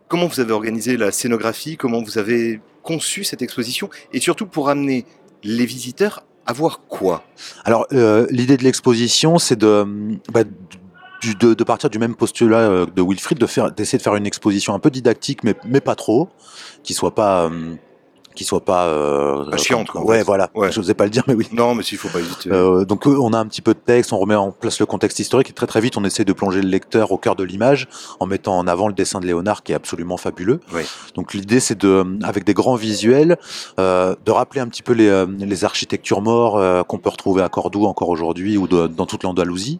comment 0.07 0.27
vous 0.27 0.39
avez 0.39 0.53
organisé 0.53 0.97
la 0.97 1.11
scénographie? 1.11 1.77
Comment 1.77 2.01
vous 2.01 2.17
avez 2.17 2.59
conçu 2.83 3.23
cette 3.23 3.41
exposition? 3.41 3.89
Et 4.13 4.19
surtout 4.19 4.45
pour 4.45 4.69
amener 4.69 5.05
les 5.43 5.65
visiteurs 5.65 6.23
à 6.45 6.53
voir 6.53 6.81
quoi? 6.87 7.23
Alors, 7.65 7.85
euh, 7.91 8.25
l'idée 8.29 8.57
de 8.57 8.63
l'exposition, 8.63 9.37
c'est 9.37 9.57
de, 9.57 9.85
bah, 10.31 10.43
de, 10.43 11.53
de 11.53 11.63
partir 11.63 11.89
du 11.89 11.99
même 11.99 12.15
postulat 12.15 12.59
euh, 12.59 12.85
de 12.85 13.01
Wilfried, 13.01 13.37
d'essayer 13.75 13.97
de 13.97 14.03
faire 14.03 14.15
une 14.15 14.25
exposition 14.25 14.73
un 14.73 14.79
peu 14.79 14.89
didactique, 14.89 15.43
mais, 15.43 15.81
pas 15.81 15.95
trop, 15.95 16.29
qui 16.83 16.93
soit 16.93 17.13
pas, 17.13 17.45
euh, 17.45 17.75
qui 18.37 18.43
soit 18.45 18.63
pas, 18.63 18.85
euh, 18.85 19.49
Pas 19.49 19.57
chiante, 19.57 19.89
quoi, 19.89 20.05
ouais, 20.05 20.19
fait. 20.19 20.23
voilà. 20.23 20.49
Ouais. 20.55 20.71
Je 20.71 20.79
n'osais 20.79 20.93
pas 20.93 21.03
le 21.03 21.09
dire, 21.09 21.23
mais 21.27 21.33
oui. 21.33 21.47
Non, 21.51 21.75
mais 21.75 21.83
s'il 21.83 21.97
faut 21.97 22.07
pas 22.09 22.19
hésiter. 22.19 22.51
Euh, 22.51 22.85
donc 22.85 23.07
euh, 23.07 23.17
on 23.19 23.33
a 23.33 23.37
un 23.39 23.45
petit 23.47 23.61
peu 23.61 23.73
de 23.73 23.79
texte, 23.79 24.13
on 24.13 24.19
remet 24.19 24.35
en 24.35 24.51
place 24.51 24.79
le 24.79 24.85
contexte 24.85 25.19
historique 25.19 25.49
et 25.49 25.53
très 25.53 25.67
très 25.67 25.81
vite 25.81 25.97
on 25.97 26.03
essaie 26.03 26.23
de 26.23 26.33
plonger 26.33 26.61
le 26.61 26.69
lecteur 26.69 27.11
au 27.11 27.17
cœur 27.17 27.35
de 27.35 27.43
l'image 27.43 27.87
en 28.19 28.25
mettant 28.27 28.57
en 28.57 28.67
avant 28.67 28.87
le 28.87 28.93
dessin 28.93 29.19
de 29.19 29.25
Léonard 29.25 29.63
qui 29.63 29.71
est 29.71 29.75
absolument 29.75 30.17
fabuleux. 30.17 30.59
Oui. 30.73 30.83
Donc 31.15 31.33
l'idée 31.33 31.59
c'est 31.59 31.77
de, 31.79 32.05
avec 32.23 32.43
des 32.45 32.53
grands 32.53 32.75
visuels, 32.75 33.37
euh, 33.79 34.15
de 34.25 34.31
rappeler 34.31 34.61
un 34.61 34.67
petit 34.67 34.83
peu 34.83 34.93
les, 34.93 35.07
euh, 35.07 35.25
les 35.39 35.65
architectures 35.65 36.21
morts 36.21 36.57
euh, 36.57 36.83
qu'on 36.83 36.99
peut 36.99 37.09
retrouver 37.09 37.41
à 37.41 37.49
Cordoue 37.49 37.85
encore 37.85 38.09
aujourd'hui 38.09 38.57
ou 38.57 38.67
de- 38.67 38.87
dans 38.87 39.05
toute 39.07 39.23
l'Andalousie, 39.23 39.79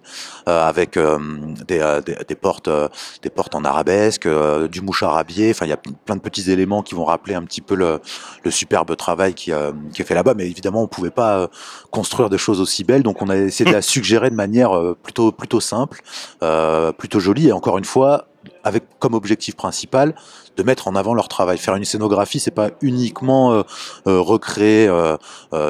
euh, 0.50 0.68
avec 0.68 0.98
euh, 0.98 1.20
des, 1.68 1.80
euh, 1.80 2.02
des, 2.02 2.16
des 2.28 2.36
portes, 2.36 2.68
euh, 2.68 2.88
des 3.22 3.30
portes 3.30 3.54
en 3.56 3.64
arabesque, 3.64 4.26
euh, 4.26 4.68
du 4.68 4.82
moucharabier. 4.82 5.52
Enfin 5.52 5.66
il 5.66 5.70
y 5.70 5.74
a 5.74 5.78
plein 6.06 6.16
de 6.16 6.22
petits 6.22 6.50
éléments 6.52 6.82
qui 6.82 6.96
vont 6.96 7.06
rappeler 7.06 7.36
un 7.36 7.44
petit 7.44 7.62
peu 7.62 7.76
le, 7.76 8.00
le 8.44 8.47
superbe 8.50 8.96
travail 8.96 9.34
qui, 9.34 9.52
euh, 9.52 9.72
qui 9.94 10.02
est 10.02 10.06
fait 10.06 10.16
là-bas, 10.16 10.34
mais 10.36 10.46
évidemment 10.46 10.84
on 10.84 10.88
pouvait 10.88 11.12
pas 11.12 11.40
euh, 11.40 11.48
construire 11.92 12.30
des 12.30 12.38
choses 12.38 12.62
aussi 12.62 12.84
belles, 12.84 13.04
donc 13.04 13.22
on 13.22 13.30
a 13.30 13.36
essayé 13.38 13.70
de 13.70 13.76
la 13.76 13.82
suggérer 13.82 14.30
de 14.30 14.36
manière 14.36 14.76
euh, 14.76 14.98
plutôt 15.02 15.32
plutôt 15.32 15.60
simple, 15.60 16.02
euh, 16.44 16.92
plutôt 16.92 17.20
jolie, 17.20 17.48
et 17.50 17.52
encore 17.52 17.78
une 17.78 17.86
fois 17.86 18.28
avec 18.64 18.84
comme 19.00 19.14
objectif 19.14 19.56
principal 19.56 20.16
de 20.56 20.64
mettre 20.64 20.88
en 20.88 20.96
avant 20.96 21.14
leur 21.14 21.28
travail. 21.28 21.58
Faire 21.58 21.76
une 21.76 21.86
scénographie, 21.86 22.40
c'est 22.40 22.52
pas 22.52 22.70
uniquement 22.82 23.54
euh, 23.54 23.62
euh, 24.08 24.20
recréer 24.20 24.88
euh, 24.88 25.18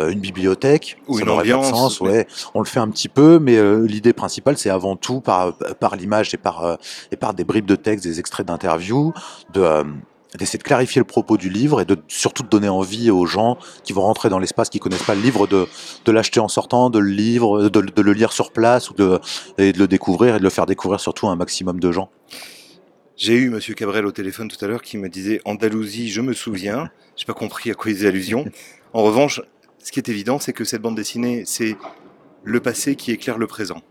une 0.09 0.19
bibliothèque, 0.19 0.97
Ou 1.07 1.15
ça 1.15 1.21
une 1.21 1.27
n'aurait 1.27 1.43
pas 1.43 1.50
de 1.50 1.53
ambiance, 1.55 1.69
sens. 1.69 2.01
Ouais, 2.01 2.27
on 2.53 2.60
le 2.60 2.65
fait 2.65 2.79
un 2.79 2.89
petit 2.89 3.10
peu, 3.10 3.39
mais 3.39 3.57
euh, 3.57 3.86
l'idée 3.86 4.13
principale, 4.13 4.57
c'est 4.57 4.69
avant 4.69 4.96
tout 4.96 5.22
par 5.22 5.53
par 5.79 5.96
l'image 5.96 6.34
et 6.34 6.38
par 6.38 6.63
euh, 6.63 6.75
et 7.12 7.17
par 7.17 7.34
des 7.34 7.43
bribes 7.43 7.65
de 7.65 7.75
texte, 7.75 8.05
des 8.05 8.19
extraits 8.19 8.48
d'interviews, 8.48 9.13
de 9.53 9.62
euh, 9.62 9.84
d'essayer 10.38 10.60
de 10.60 10.63
clarifier 10.63 11.00
le 11.00 11.06
propos 11.06 11.38
du 11.38 11.50
livre 11.50 11.82
et 11.82 11.86
de 11.86 11.98
surtout 12.08 12.44
de 12.44 12.50
donner 12.50 12.70
envie 12.70 13.12
aux 13.12 13.25
gens 13.25 13.58
qui 13.84 13.94
vont 13.94 14.03
rentrer 14.03 14.29
dans 14.29 14.39
l'espace, 14.39 14.70
qui 14.70 14.79
connaissent 14.79 15.03
pas 15.03 15.15
le 15.15 15.22
livre, 15.22 15.48
de, 15.48 15.67
de 16.06 16.12
l'acheter 16.12 16.39
en 16.39 16.48
sortant, 16.48 16.89
de 16.89 17.00
le 17.00 17.10
livre, 17.10 17.70
de, 17.70 17.82
de 17.82 18.01
le 18.01 18.13
lire 18.13 18.32
sur 18.32 18.51
place 18.51 18.89
ou 18.89 18.94
de, 18.94 19.20
et 19.58 19.74
de 19.74 19.79
le 19.79 19.88
découvrir 19.88 20.36
et 20.36 20.39
de 20.39 20.44
le 20.44 20.50
faire 20.50 20.65
découvrir 20.65 21.00
surtout 21.00 21.27
à 21.27 21.32
un 21.32 21.36
maximum 21.36 21.79
de 21.79 21.91
gens. 21.91 22.10
J'ai 23.17 23.34
eu 23.34 23.50
Monsieur 23.50 23.74
Cabrel 23.74 24.06
au 24.06 24.12
téléphone 24.12 24.48
tout 24.48 24.63
à 24.63 24.67
l'heure 24.67 24.84
qui 24.84 24.98
me 24.98 25.10
disait 25.10 25.41
Andalousie, 25.44 26.10
je 26.10 26.22
me 26.22 26.34
souviens. 26.34 26.91
J'ai 27.15 27.25
pas 27.25 27.34
compris 27.34 27.72
à 27.72 27.74
quoi 27.74 27.89
il 27.89 27.98
faisait 27.98 28.08
allusion. 28.08 28.46
En 28.94 29.01
revanche, 29.01 29.41
ce 29.79 29.91
qui 29.91 30.00
est 30.00 30.08
évident, 30.08 30.38
c'est 30.38 30.53
que 30.53 30.63
cette 30.63 30.84
bande 30.84 30.96
dessinée, 30.96 31.41
c'est 31.46 31.75
le 32.44 32.60
passé 32.60 32.96
qui 32.96 33.12
éclaire 33.12 33.39
le 33.39 33.48
présent. 33.48 33.82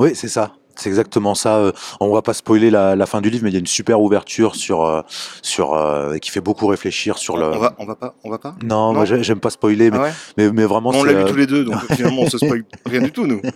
Oui, 0.00 0.16
c'est 0.16 0.28
ça. 0.28 0.56
C'est 0.78 0.88
exactement 0.88 1.34
ça. 1.34 1.56
Euh, 1.56 1.72
On 2.00 2.12
va 2.12 2.22
pas 2.22 2.34
spoiler 2.34 2.70
la, 2.70 2.96
la 2.96 3.06
fin 3.06 3.20
du 3.20 3.30
livre, 3.30 3.44
mais 3.44 3.50
il 3.50 3.54
y 3.54 3.56
a 3.56 3.60
une 3.60 3.66
super 3.66 4.00
ouverture 4.00 4.54
sur 4.56 4.84
euh, 4.84 5.02
sur 5.42 5.74
euh, 5.74 6.18
qui 6.18 6.30
fait 6.30 6.40
beaucoup 6.40 6.66
réfléchir 6.66 7.18
sur 7.18 7.34
On, 7.34 7.38
le. 7.38 7.46
on 7.46 7.58
va, 7.58 7.74
on 7.78 7.86
va 7.86 7.94
pas, 7.96 8.14
on 8.24 8.30
va 8.30 8.38
pas? 8.38 8.54
Non, 8.62 9.04
j'aime 9.04 9.40
pas 9.40 9.50
spoiler, 9.50 9.90
mais 9.90 9.98
Ah 9.98 10.02
ouais? 10.02 10.12
mais, 10.36 10.52
mais 10.52 10.64
vraiment 10.64 10.90
on 10.94 11.02
l'a 11.04 11.12
lu 11.24 11.24
tous 11.30 11.36
les 11.36 11.46
deux, 11.46 11.64
donc 11.64 11.76
finalement 11.94 12.22
on 12.22 12.28
se 12.30 12.38
spoil 12.38 12.64
rien 12.84 13.00
du 13.02 13.12
tout 13.12 13.26
nous. 13.26 13.40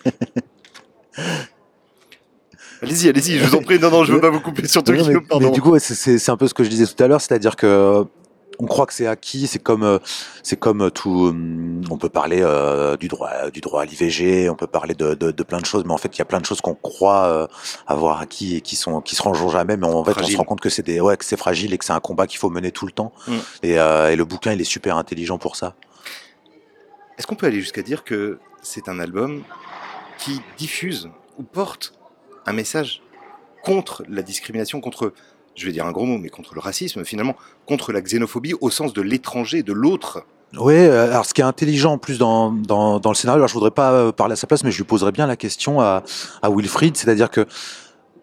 Allez-y, 2.83 3.09
allez-y, 3.11 3.39
je 3.39 3.45
vous 3.45 3.55
en 3.57 3.61
prie. 3.63 3.79
Non, 3.79 3.91
non, 3.91 4.05
je 4.05 4.13
veux 4.15 4.21
pas 4.21 4.31
vous 4.31 4.41
couper 4.41 4.67
sur 4.67 4.83
Non, 4.83 4.95
mais, 5.07 5.15
mais 5.41 5.51
du 5.51 5.61
coup, 5.61 5.79
c'est- 5.79 6.29
un 6.31 6.37
peu 6.39 6.49
ce 6.49 6.55
que 6.55 6.65
je 6.65 6.71
disais 6.71 6.87
tout 6.87 7.03
à 7.03 7.09
l'heure, 7.09 7.21
c'est-à-dire 7.21 7.57
que 7.57 8.05
on 8.61 8.67
croit 8.67 8.87
que 8.87 8.93
c'est 8.93 9.07
acquis, 9.07 9.47
c'est 9.47 9.59
comme 9.59 9.83
euh, 9.83 9.99
c'est 10.43 10.59
comme 10.59 10.83
euh, 10.83 10.91
tout. 10.91 11.29
hum, 11.29 11.83
On 11.91 11.97
peut 11.97 12.09
parler 12.09 12.41
euh, 12.43 12.97
du 12.97 13.09
droit 13.09 13.51
du 13.51 13.61
droit 13.61 13.83
à 13.83 13.85
l'IVG, 13.85 14.49
on 14.51 14.55
peut 14.55 14.67
parler 14.67 14.95
de, 14.95 15.15
de, 15.15 15.31
de 15.31 15.43
plein 15.43 15.59
de 15.59 15.65
choses, 15.67 15.85
mais 15.85 15.93
en 15.93 15.99
fait, 15.99 16.15
il 16.17 16.19
y 16.19 16.23
a 16.23 16.27
plein 16.27 16.41
de 16.41 16.47
choses 16.47 16.61
qu'on 16.61 16.75
croit 16.75 17.25
euh, 17.25 17.47
avoir 17.87 18.21
acquis 18.21 18.57
et 18.57 18.61
qui 18.61 18.77
sont 18.77 19.01
qui 19.01 19.17
jamais, 19.51 19.77
mais 19.77 19.87
en 19.87 20.05
fait, 20.05 20.17
on 20.19 20.25
se 20.25 20.37
rend 20.37 20.45
compte 20.45 20.61
que 20.61 20.69
c'est 20.69 20.83
des 20.83 21.01
ouais 21.01 21.17
que 21.17 21.25
c'est 21.25 21.37
fragile 21.39 21.73
et 21.73 21.79
que 21.79 21.85
c'est 21.85 21.93
un 21.93 22.01
combat 22.01 22.27
qu'il 22.27 22.39
faut 22.39 22.51
mener 22.51 22.71
tout 22.71 22.87
le 22.87 22.93
temps. 22.93 23.13
Mm. 23.27 23.37
Et, 23.63 23.79
euh, 23.79 24.11
et 24.13 24.17
le 24.17 24.25
bouquin, 24.25 24.53
il 24.53 24.61
est 24.61 24.65
super 24.65 24.97
intelligent 24.97 25.39
pour 25.39 25.57
ça. 25.57 25.75
Est-ce 27.19 27.27
qu'on 27.27 27.35
peut 27.37 27.47
aller 27.47 27.61
jusqu'à 27.61 27.83
dire 27.83 28.05
que 28.05 28.39
c'est 28.63 28.89
un 28.89 28.99
album 28.99 29.43
qui 30.19 30.41
diffuse 30.59 31.09
ou 31.39 31.43
porte 31.43 31.95
un 32.47 32.53
message 32.53 33.03
contre 33.63 34.05
la 34.09 34.23
discrimination, 34.23 34.81
contre, 34.81 35.13
je 35.57 35.67
vais 35.67 35.73
dire 35.73 35.87
un 35.87 35.93
gros 35.93 36.07
mot, 36.07 36.19
mais 36.19 36.29
contre 36.29 36.55
le 36.55 36.61
racisme 36.61 37.05
finalement, 37.05 37.35
contre 37.67 37.93
la 37.93 38.01
xénophobie 38.01 38.55
au 38.61 38.71
sens 38.71 38.93
de 38.93 39.03
l'étranger, 39.03 39.63
de 39.63 39.73
l'autre. 39.73 40.25
Oui, 40.59 40.75
euh, 40.75 41.11
alors 41.13 41.25
ce 41.27 41.33
qui 41.35 41.41
est 41.43 41.45
intelligent 41.45 41.93
en 41.93 41.99
plus 41.99 42.19
dans, 42.19 42.51
dans, 42.51 42.99
dans 42.99 43.11
le 43.11 43.15
scénario, 43.15 43.39
alors 43.39 43.49
je 43.49 43.55
voudrais 43.55 43.71
pas 43.71 43.93
euh, 43.93 44.13
parler 44.13 44.33
à 44.33 44.37
sa 44.37 44.47
place, 44.47 44.65
mais 44.65 44.71
je 44.73 44.79
lui 44.79 44.85
poserais 44.85 45.13
bien 45.13 45.27
la 45.27 45.37
question 45.37 45.81
à, 45.81 46.03
à 46.43 46.51
Wilfried, 46.51 46.97
c'est-à-dire 46.97 47.31
que 47.31 47.47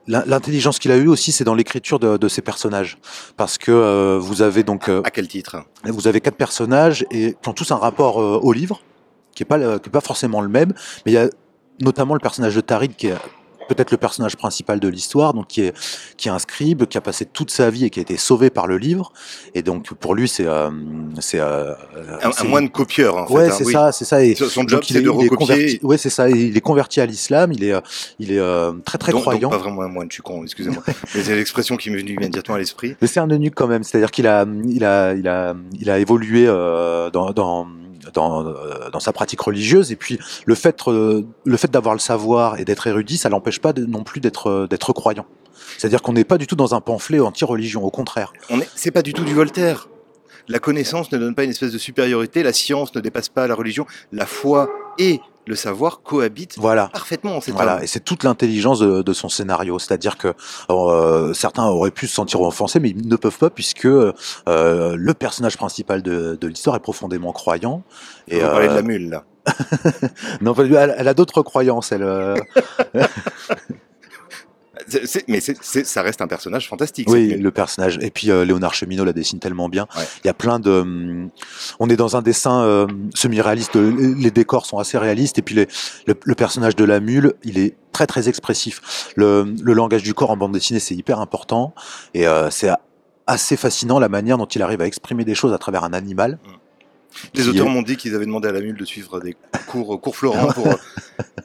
l'in- 0.07 0.23
l'intelligence 0.25 0.77
qu'il 0.79 0.91
a 0.91 0.97
eue 0.97 1.07
aussi, 1.07 1.31
c'est 1.31 1.43
dans 1.45 1.53
l'écriture 1.55 1.99
de, 1.99 2.17
de 2.17 2.27
ses 2.27 2.41
personnages, 2.41 2.97
parce 3.37 3.57
que 3.57 3.71
euh, 3.71 4.17
vous 4.19 4.41
avez 4.41 4.63
donc 4.63 4.89
euh, 4.89 5.01
À 5.05 5.11
quel 5.11 5.27
titre? 5.29 5.57
vous 5.85 6.07
avez 6.07 6.19
quatre 6.19 6.35
personnages 6.37 7.05
et 7.11 7.35
qui 7.41 7.49
ont 7.49 7.53
tous 7.53 7.71
un 7.71 7.77
rapport 7.77 8.21
euh, 8.21 8.39
au 8.41 8.51
livre, 8.51 8.81
qui 9.33 9.43
est 9.43 9.45
pas 9.45 9.57
le- 9.57 9.79
qui 9.79 9.87
est 9.87 9.91
pas 9.91 10.01
forcément 10.01 10.41
le 10.41 10.49
même, 10.49 10.73
mais 11.05 11.11
il 11.13 11.15
y 11.15 11.19
a 11.19 11.29
notamment 11.79 12.13
le 12.13 12.19
personnage 12.19 12.55
de 12.55 12.61
Tarid 12.61 12.95
qui 12.97 13.07
est 13.07 13.15
peut-être 13.67 13.91
le 13.91 13.97
personnage 13.97 14.35
principal 14.37 14.79
de 14.79 14.87
l'histoire, 14.87 15.33
donc 15.33 15.47
qui 15.47 15.61
est 15.61 15.73
qui 16.17 16.27
est 16.27 16.31
un 16.31 16.39
scribe, 16.39 16.85
qui 16.85 16.97
a 16.97 17.01
passé 17.01 17.25
toute 17.25 17.51
sa 17.51 17.69
vie 17.69 17.85
et 17.85 17.89
qui 17.89 17.99
a 17.99 18.01
été 18.01 18.17
sauvé 18.17 18.49
par 18.49 18.67
le 18.67 18.77
livre, 18.77 19.11
et 19.55 19.61
donc 19.61 19.93
pour 19.93 20.15
lui 20.15 20.27
c'est 20.27 20.45
euh, 20.47 20.69
c'est 21.19 21.39
euh, 21.39 21.73
Un, 22.23 22.43
moine 22.45 22.69
copieur, 22.69 23.17
en 23.17 23.27
fait. 23.27 23.33
Ouais, 23.33 23.47
hein, 23.49 23.55
c'est 23.57 23.65
oui. 23.65 23.73
ça, 23.73 23.91
c'est 23.91 24.05
ça. 24.05 24.23
Et 24.23 24.35
Son 24.35 24.67
job, 24.67 24.81
il 24.87 24.93
c'est 24.93 24.99
est- 24.99 25.01
de 25.01 25.09
recopier. 25.09 25.37
converti- 25.37 25.79
Ouais, 25.83 25.97
c'est 25.97 26.09
ça. 26.09 26.29
Il 26.29 26.55
est 26.55 26.61
converti 26.61 27.01
à 27.01 27.05
l'islam. 27.05 27.51
Il 27.53 27.63
est, 27.63 27.73
euh, 27.73 27.81
il 28.19 28.31
est 28.31 28.39
euh, 28.39 28.71
très 28.85 28.97
très 28.97 29.11
donc, 29.11 29.19
donc 29.23 29.29
croyant. 29.33 29.49
pas 29.49 29.57
vraiment 29.57 29.81
un 29.81 29.87
moine, 29.87 30.07
je 30.09 30.13
suis 30.15 30.23
con, 30.23 30.43
excusez-moi. 30.43 30.83
Mais 31.15 31.23
c'est 31.23 31.35
l'expression 31.35 31.75
qui 31.77 31.89
m'est 31.89 31.97
venue 31.99 32.13
immédiatement 32.13 32.55
à 32.55 32.57
l'esprit. 32.59 32.95
Mais 33.01 33.07
c'est 33.07 33.19
un 33.19 33.27
eunuque 33.27 33.53
quand 33.55 33.67
même. 33.67 33.83
C'est-à-dire 33.83 34.11
qu'il 34.11 34.27
a, 34.27 34.45
il 34.67 34.83
a, 34.85 35.13
il 35.13 35.27
a, 35.27 35.55
il 35.79 35.89
a 35.89 35.99
évolué 35.99 36.45
euh, 36.47 37.09
dans, 37.09 37.31
dans, 37.31 37.67
dans, 38.13 38.45
euh, 38.45 38.89
dans 38.91 38.99
sa 38.99 39.13
pratique 39.13 39.41
religieuse. 39.41 39.91
Et 39.91 39.95
puis 39.95 40.19
le 40.45 40.55
fait, 40.55 40.79
euh, 40.87 41.23
le 41.43 41.57
fait 41.57 41.71
d'avoir 41.71 41.95
le 41.95 41.99
savoir 41.99 42.59
et 42.59 42.65
d'être 42.65 42.87
érudit, 42.87 43.17
ça 43.17 43.29
l'empêche 43.29 43.59
pas 43.59 43.73
non 43.73 44.03
plus 44.03 44.21
d'être, 44.21 44.49
euh, 44.49 44.67
d'être 44.67 44.93
croyant. 44.93 45.25
C'est-à-dire 45.77 46.01
qu'on 46.01 46.13
n'est 46.13 46.23
pas 46.23 46.37
du 46.37 46.47
tout 46.47 46.55
dans 46.55 46.75
un 46.75 46.81
pamphlet 46.81 47.19
anti-religion. 47.19 47.83
Au 47.83 47.91
contraire. 47.91 48.33
On 48.49 48.59
est, 48.59 48.69
c'est 48.75 48.91
pas 48.91 49.01
du 49.01 49.13
tout 49.13 49.23
du 49.23 49.33
Voltaire. 49.33 49.89
La 50.47 50.59
connaissance 50.59 51.11
ne 51.11 51.17
donne 51.17 51.35
pas 51.35 51.43
une 51.43 51.49
espèce 51.49 51.73
de 51.73 51.77
supériorité, 51.77 52.41
la 52.41 52.53
science 52.53 52.95
ne 52.95 53.01
dépasse 53.01 53.27
pas 53.27 53.47
la 53.47 53.55
religion, 53.55 53.85
la 54.13 54.25
foi 54.25 54.69
et 54.97 55.19
le 55.47 55.55
savoir 55.55 56.01
cohabitent 56.01 56.57
Voilà. 56.57 56.87
parfaitement. 56.87 57.39
C'est 57.41 57.51
Voilà, 57.51 57.83
et 57.83 57.87
c'est 57.87 57.99
toute 58.03 58.23
l'intelligence 58.23 58.79
de, 58.79 59.01
de 59.01 59.13
son 59.13 59.29
scénario. 59.29 59.79
C'est-à-dire 59.79 60.17
que 60.17 60.33
euh, 60.69 61.33
certains 61.33 61.65
auraient 61.65 61.91
pu 61.91 62.07
se 62.07 62.13
sentir 62.15 62.41
offensés, 62.41 62.79
mais 62.79 62.89
ils 62.89 63.07
ne 63.07 63.15
peuvent 63.15 63.37
pas 63.37 63.49
puisque 63.49 63.85
euh, 63.85 64.13
le 64.45 65.13
personnage 65.13 65.57
principal 65.57 66.01
de, 66.01 66.37
de 66.39 66.47
l'histoire 66.47 66.75
est 66.75 66.81
profondément 66.81 67.31
croyant. 67.31 67.83
Et 68.27 68.39
Vous 68.39 68.47
parlez 68.47 68.67
de 68.67 68.73
euh, 68.73 68.75
la 68.75 68.81
mule, 68.81 69.09
là. 69.09 69.23
non, 70.41 70.53
elle 70.55 71.07
a 71.07 71.13
d'autres 71.13 71.41
croyances. 71.41 71.91
Elle, 71.93 72.03
mais 75.27 75.39
c'est- 75.39 75.57
c'est- 75.61 75.85
ça 75.85 76.01
reste 76.01 76.21
un 76.21 76.27
personnage 76.27 76.67
fantastique. 76.67 77.09
oui, 77.09 77.29
le 77.37 77.51
personnage. 77.51 77.97
Et 78.01 78.09
puis 78.11 78.31
euh, 78.31 78.45
Léonard 78.45 78.73
Cheminot 78.73 79.03
la 79.05 79.13
dessine 79.13 79.39
tellement 79.39 79.69
bien. 79.69 79.87
Ouais. 79.97 80.03
Il 80.23 80.27
y 80.27 80.29
a 80.29 80.33
plein 80.33 80.59
de. 80.59 80.71
hum, 80.71 81.29
on 81.79 81.89
est 81.89 81.95
dans 81.97 82.15
un 82.15 82.21
dessin 82.21 82.63
euh, 82.63 82.87
semi-réaliste. 83.13 83.75
Les 83.75 84.31
décors 84.31 84.65
sont 84.65 84.77
assez 84.79 84.97
réalistes. 84.97 85.37
Et 85.39 85.41
puis 85.41 85.55
les- 85.55 85.67
le, 86.05 86.15
le 86.23 86.35
personnage 86.35 86.75
de 86.75 86.83
la 86.85 86.99
mule, 86.99 87.33
il 87.43 87.57
est 87.59 87.75
très 87.91 88.07
très 88.07 88.29
expressif. 88.29 89.11
Le, 89.15 89.53
le 89.61 89.73
langage 89.73 90.03
du 90.03 90.13
corps 90.13 90.31
en 90.31 90.37
bande 90.37 90.51
dessinée, 90.53 90.79
c'est 90.79 90.95
hyper 90.95 91.19
important. 91.19 91.73
Et 92.13 92.27
euh, 92.27 92.49
c'est 92.49 92.69
assez 93.25 93.57
fascinant 93.57 93.99
la 93.99 94.07
manière 94.09 94.37
dont 94.37 94.45
il 94.45 94.61
arrive 94.61 94.81
à 94.81 94.85
exprimer 94.87 95.25
des 95.25 95.35
choses 95.35 95.51
à 95.53 95.57
travers 95.57 95.83
un 95.83 95.93
animal. 95.93 96.39
Les 97.33 97.47
auteurs 97.47 97.67
m'ont 97.69 97.81
dit 97.81 97.95
qu'ils 97.97 98.13
avaient 98.15 98.25
demandé 98.25 98.47
à 98.47 98.51
la 98.51 98.59
mule 98.61 98.77
de 98.77 98.85
suivre 98.85 99.19
des 99.19 99.35
cours, 99.67 99.99
cours 99.99 100.15
Florent 100.15 100.47
pour 100.53 100.67
euh, 100.67 100.73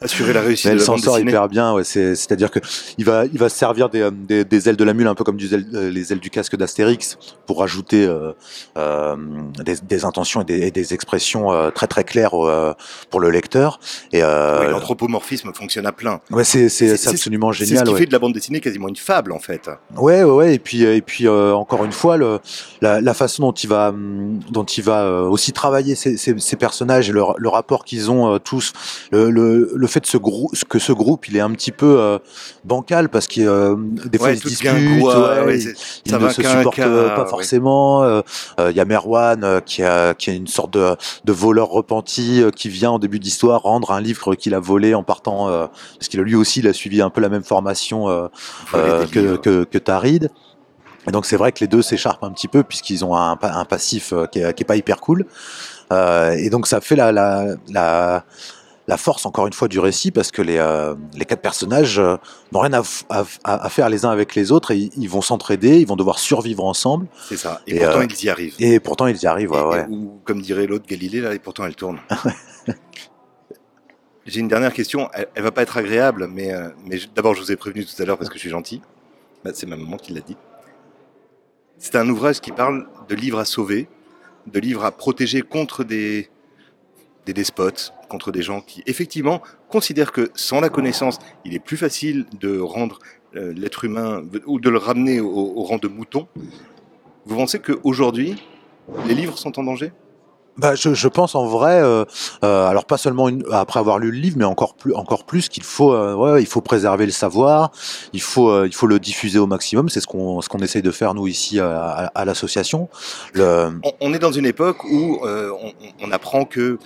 assurer 0.01 0.33
la 0.33 0.41
réussite 0.41 0.65
Mais 0.65 0.71
elle 0.73 0.81
s'en 0.81 0.97
sort 0.97 1.15
dessinée. 1.15 1.31
hyper 1.31 1.47
bien. 1.49 1.73
Ouais, 1.73 1.83
c'est-à-dire 1.83 2.51
que 2.51 2.59
il 2.97 3.05
va, 3.05 3.25
il 3.25 3.39
va 3.39 3.49
se 3.49 3.57
servir 3.57 3.89
des, 3.89 4.01
euh, 4.01 4.11
des, 4.11 4.45
des 4.45 4.69
ailes 4.69 4.75
de 4.75 4.83
la 4.83 4.93
mule, 4.93 5.07
un 5.07 5.15
peu 5.15 5.23
comme 5.23 5.37
du 5.37 5.47
euh, 5.53 5.89
les 5.89 6.11
ailes 6.13 6.19
du 6.19 6.29
casque 6.29 6.55
d'Astérix, 6.55 7.17
pour 7.47 7.59
rajouter 7.59 8.05
euh, 8.05 8.33
euh, 8.77 9.15
des, 9.63 9.75
des 9.77 10.05
intentions 10.05 10.41
et 10.41 10.45
des, 10.45 10.67
et 10.67 10.93
expressions 10.93 11.51
euh, 11.51 11.69
très 11.71 11.87
très 11.87 12.03
claires 12.03 12.33
euh, 12.35 12.73
pour 13.09 13.19
le 13.19 13.29
lecteur. 13.31 13.79
Et 14.11 14.21
euh, 14.23 14.65
Oui, 14.65 14.71
L'anthropomorphisme 14.71 15.53
fonctionne 15.53 15.85
à 15.87 15.91
plein. 15.91 16.19
ouais, 16.31 16.43
c'est, 16.43 16.69
c'est, 16.69 16.89
c'est- 16.89 16.97
c'est 16.97 17.09
absolument 17.09 17.51
ce 17.51 17.63
génial. 17.63 17.85
qui 17.87 17.93
ouais. 17.93 17.99
fait 18.01 18.05
de 18.05 18.11
la 18.11 18.19
bande 18.19 18.33
dessinée 18.33 18.59
quasiment 18.59 18.87
une 18.89 18.95
fable, 18.95 19.31
en 19.31 19.39
fait. 19.39 19.69
Ouais, 19.97 20.23
ouais, 20.23 20.31
ouais. 20.31 20.55
Et 20.55 20.59
puis, 20.59 20.83
et 20.83 21.01
puis 21.01 21.27
euh, 21.27 21.53
encore 21.53 21.83
une 21.85 21.91
fois, 21.91 22.17
le, 22.17 22.39
la, 22.81 23.01
la 23.01 23.13
façon 23.13 23.43
dont 23.43 23.51
il 23.53 23.69
va, 23.69 23.89
hum, 23.89 24.39
dont 24.51 24.63
il 24.65 24.83
va 24.83 25.03
euh, 25.03 25.27
aussi 25.53 25.61
travailler 25.63 25.95
ces, 25.95 26.17
ces, 26.17 26.37
ces 26.39 26.55
personnages 26.55 27.09
et 27.09 27.13
le, 27.13 27.21
le 27.37 27.49
rapport 27.49 27.85
qu'ils 27.85 28.09
ont 28.11 28.33
euh, 28.33 28.37
tous, 28.39 28.73
le, 29.11 29.29
le, 29.29 29.71
le 29.75 29.87
fait 29.87 29.99
de 30.01 30.05
ce 30.07 30.17
grou- 30.17 30.51
que 30.69 30.79
ce 30.79 30.91
groupe, 30.91 31.27
il 31.27 31.37
est 31.37 31.41
un 31.41 31.51
petit 31.51 31.71
peu 31.71 31.99
euh, 31.99 32.17
bancal 32.65 33.09
parce 33.09 33.27
qu'il 33.27 33.47
euh, 33.47 33.75
des 33.77 34.17
fois 34.17 34.27
Ouais, 34.27 34.33
ils 34.35 34.39
se 34.41 34.47
disputent, 34.47 34.71
guingois, 34.71 35.15
ouais, 35.39 35.45
ouais, 35.45 35.59
ils- 35.59 36.11
ne 36.13 36.29
se 36.29 36.41
supportent 36.57 36.75
pas 37.15 37.25
forcément. 37.29 38.03
Euh, 38.03 38.21
Il 38.69 38.75
y 38.75 38.79
a 38.79 38.85
Merwan 38.85 39.61
qui 39.65 39.83
a 39.83 40.13
qui 40.13 40.29
a 40.29 40.33
une 40.33 40.47
sorte 40.47 40.73
de, 40.73 40.95
de 41.25 41.31
voleur 41.33 41.69
repenti 41.69 42.41
qui 42.55 42.69
vient 42.69 42.91
en 42.91 42.99
début 42.99 43.19
d'histoire 43.19 43.61
rendre 43.61 43.91
un 43.91 44.01
livre 44.01 44.35
qu'il 44.35 44.53
a 44.55 44.59
volé 44.59 44.93
en 44.95 45.03
partant 45.03 45.47
parce 45.47 46.07
qu'il 46.09 46.19
a 46.19 46.23
lui 46.23 46.35
aussi 46.35 46.59
il 46.59 46.67
a 46.67 46.73
suivi 46.73 47.01
un 47.01 47.09
peu 47.09 47.21
la 47.21 47.29
même 47.29 47.43
formation 47.43 48.07
que, 48.71 49.35
que, 49.37 49.63
que 49.65 49.77
Tarid. 49.77 50.29
Et 51.07 51.11
donc 51.11 51.25
c'est 51.25 51.37
vrai 51.37 51.51
que 51.51 51.59
les 51.59 51.67
deux 51.67 51.81
s'écharpent 51.81 52.23
un 52.23 52.31
petit 52.31 52.47
peu 52.47 52.63
puisqu'ils 52.63 53.03
ont 53.03 53.15
un, 53.15 53.35
pa- 53.35 53.53
un 53.53 53.65
passif 53.65 54.13
euh, 54.13 54.25
qui 54.25 54.39
est, 54.39 54.53
qui 54.53 54.63
est 54.63 54.65
pas 54.65 54.75
hyper 54.77 55.01
cool. 55.01 55.25
Euh, 55.91 56.31
et 56.31 56.49
donc 56.49 56.65
ça 56.67 56.79
fait 56.81 56.95
la, 56.95 57.11
la, 57.11 57.55
la, 57.69 58.23
la 58.87 58.97
force 58.97 59.25
encore 59.25 59.45
une 59.47 59.53
fois 59.53 59.67
du 59.67 59.79
récit 59.79 60.11
parce 60.11 60.31
que 60.31 60.41
les, 60.41 60.57
euh, 60.57 60.95
les 61.13 61.25
quatre 61.25 61.41
personnages 61.41 61.99
euh, 61.99 62.15
n'ont 62.51 62.59
rien 62.61 62.73
à, 62.73 62.81
f- 62.81 63.03
à, 63.09 63.25
à 63.65 63.69
faire 63.69 63.89
les 63.89 64.05
uns 64.05 64.09
avec 64.11 64.33
les 64.35 64.51
autres 64.51 64.71
et 64.71 64.89
ils, 64.97 65.07
vont 65.09 65.21
s'entraider, 65.21 65.79
ils 65.79 65.87
vont 65.87 65.95
devoir 65.97 66.19
survivre 66.19 66.63
ensemble. 66.65 67.07
C'est 67.27 67.37
ça. 67.37 67.61
Et, 67.67 67.75
Et, 67.75 67.79
pourtant, 67.79 68.01
ils 68.01 68.23
y 68.23 68.29
arrivent. 68.29 68.55
Et 68.59 68.79
pourtant 68.79 69.07
ils 69.07 69.21
y 69.21 69.25
arrivent. 69.27 69.51
Ouais, 69.51 69.59
Et- 69.59 69.63
ouais. 69.65 69.85
Ou 69.89 70.19
comme 70.23 70.41
dirait 70.41 70.67
l'autre 70.67 70.85
Galilée, 70.87 71.21
là, 71.21 71.33
et 71.33 71.39
pourtant 71.39 71.65
elle 71.65 71.75
tourne. 71.75 71.99
J'ai 74.25 74.39
une 74.39 74.47
dernière 74.47 74.73
question. 74.73 75.09
Elle, 75.13 75.27
elle 75.35 75.43
va 75.43 75.51
pas 75.51 75.63
être 75.63 75.75
agréable, 75.77 76.27
mais, 76.31 76.53
d'abord, 77.15 77.33
je 77.35 77.41
vous 77.41 77.51
ai 77.51 77.57
prévenu 77.57 77.85
tout 77.85 78.01
à 78.01 78.05
l'heure 78.05 78.17
parce 78.17 78.29
que 78.29 78.35
je 78.35 78.39
suis 78.39 78.49
gentil. 78.49 78.81
Bah, 79.43 79.51
c'est 79.53 79.65
ma 79.65 79.75
maman 79.75 79.97
qui 79.97 80.13
l'a 80.13 80.21
dit. 80.21 80.37
C'est 81.85 81.97
un 81.97 82.07
ouvrage 82.07 82.39
qui 82.39 82.53
parle 82.53 82.87
de 83.09 83.13
livres 83.13 83.39
à 83.39 83.43
sauver, 83.43 83.89
de 84.47 84.57
livres 84.57 84.85
à 84.85 84.91
protéger 84.93 85.41
contre 85.41 85.83
des, 85.83 86.29
des 87.25 87.33
despotes, 87.33 87.93
contre 88.07 88.31
des 88.31 88.41
gens 88.41 88.61
qui, 88.61 88.83
effectivement, 88.85 89.41
considèrent 89.67 90.13
que 90.13 90.31
sans 90.33 90.61
la 90.61 90.69
connaissance, 90.69 91.19
il 91.43 91.53
est 91.53 91.59
plus 91.59 91.75
facile 91.75 92.25
de 92.39 92.57
rendre 92.57 92.99
euh, 93.35 93.51
l'être 93.51 93.83
humain 93.83 94.23
ou 94.45 94.61
de 94.61 94.69
le 94.69 94.77
ramener 94.77 95.19
au, 95.19 95.27
au 95.27 95.63
rang 95.63 95.77
de 95.77 95.89
mouton. 95.89 96.29
Vous 97.25 97.35
pensez 97.35 97.59
qu'aujourd'hui, 97.59 98.41
les 99.05 99.13
livres 99.13 99.37
sont 99.37 99.59
en 99.59 99.63
danger? 99.65 99.91
Bah, 100.57 100.75
je, 100.75 100.93
je 100.93 101.07
pense 101.07 101.33
en 101.33 101.47
vrai, 101.47 101.81
euh, 101.81 102.05
euh, 102.43 102.67
alors 102.67 102.85
pas 102.85 102.97
seulement 102.97 103.27
une- 103.27 103.43
après 103.51 103.79
avoir 103.79 103.97
lu 103.97 104.11
le 104.11 104.17
livre, 104.19 104.37
mais 104.37 104.45
encore 104.45 104.75
plus, 104.75 104.93
encore 104.93 105.25
plus 105.25 105.49
qu'il 105.49 105.63
faut, 105.63 105.93
euh, 105.93 106.13
ouais, 106.13 106.43
il 106.43 106.45
faut 106.45 106.61
préserver 106.61 107.07
le 107.07 107.11
savoir, 107.11 107.71
il 108.13 108.21
faut, 108.21 108.49
euh, 108.51 108.67
il 108.67 108.73
faut 108.73 108.85
le 108.85 108.99
diffuser 108.99 109.39
au 109.39 109.47
maximum. 109.47 109.89
C'est 109.89 109.99
ce 109.99 110.05
qu'on, 110.05 110.41
ce 110.41 110.49
qu'on 110.49 110.59
essaye 110.59 110.83
de 110.83 110.91
faire 110.91 111.15
nous 111.15 111.25
ici 111.27 111.59
à, 111.59 111.79
à- 111.81 112.05
à 112.05 112.25
l'association. 112.25 112.87
Le, 113.33 113.71
on, 113.99 114.13
est 114.13 114.19
dans 114.19 114.31
une 114.31 114.45
époque 114.45 114.83
où 114.83 115.25
euh, 115.25 115.49
on, 115.59 115.71
on- 116.05 116.11
apprend 116.11 116.45
que 116.45 116.77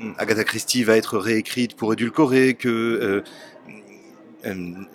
hum, 0.00 0.14
Agatha 0.18 0.42
Christie 0.42 0.82
va 0.82 0.96
être 0.96 1.16
réécrite 1.16 1.76
pour 1.76 1.92
édulcorer, 1.92 2.54
que 2.54 3.22
euh, 4.46 4.54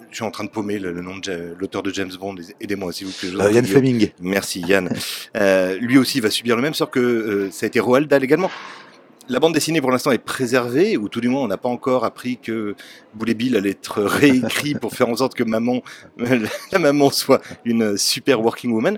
je 0.09 0.15
suis 0.15 0.23
en 0.23 0.31
train 0.31 0.43
de 0.43 0.49
paumer 0.49 0.79
le, 0.79 0.91
le 0.91 1.01
nom 1.01 1.17
de 1.17 1.55
l'auteur 1.59 1.83
de 1.83 1.91
James 1.93 2.11
Bond. 2.19 2.35
Aidez-moi 2.59 2.91
s'il 2.93 3.07
vous 3.07 3.13
plaît. 3.13 3.29
euh, 3.59 3.61
prie. 3.61 3.71
Fleming. 3.71 4.09
Merci 4.21 4.61
Yann. 4.61 4.89
Euh, 5.35 5.77
lui 5.79 5.97
aussi 5.97 6.19
va 6.19 6.29
subir 6.29 6.55
le 6.55 6.61
même 6.61 6.73
sort 6.73 6.89
que 6.89 6.99
euh, 6.99 7.51
ça 7.51 7.65
a 7.65 7.67
été 7.67 7.79
Roald 7.79 8.07
Dahl 8.07 8.23
également. 8.23 8.49
La 9.29 9.39
bande 9.39 9.53
dessinée 9.53 9.79
pour 9.81 9.91
l'instant 9.91 10.11
est 10.11 10.17
préservée, 10.17 10.97
ou 10.97 11.07
tout 11.07 11.21
du 11.21 11.29
moins 11.29 11.43
on 11.43 11.47
n'a 11.47 11.57
pas 11.57 11.69
encore 11.69 12.03
appris 12.03 12.37
que 12.37 12.75
Boulet 13.13 13.33
Bill 13.35 13.55
allait 13.55 13.69
être 13.69 14.01
réécrit 14.01 14.73
pour 14.75 14.93
faire 14.93 15.07
en 15.07 15.15
sorte 15.15 15.35
que 15.35 15.43
maman, 15.43 15.81
la 16.71 16.79
maman 16.79 17.11
soit 17.11 17.41
une 17.63 17.97
super 17.97 18.41
working 18.41 18.71
woman. 18.71 18.97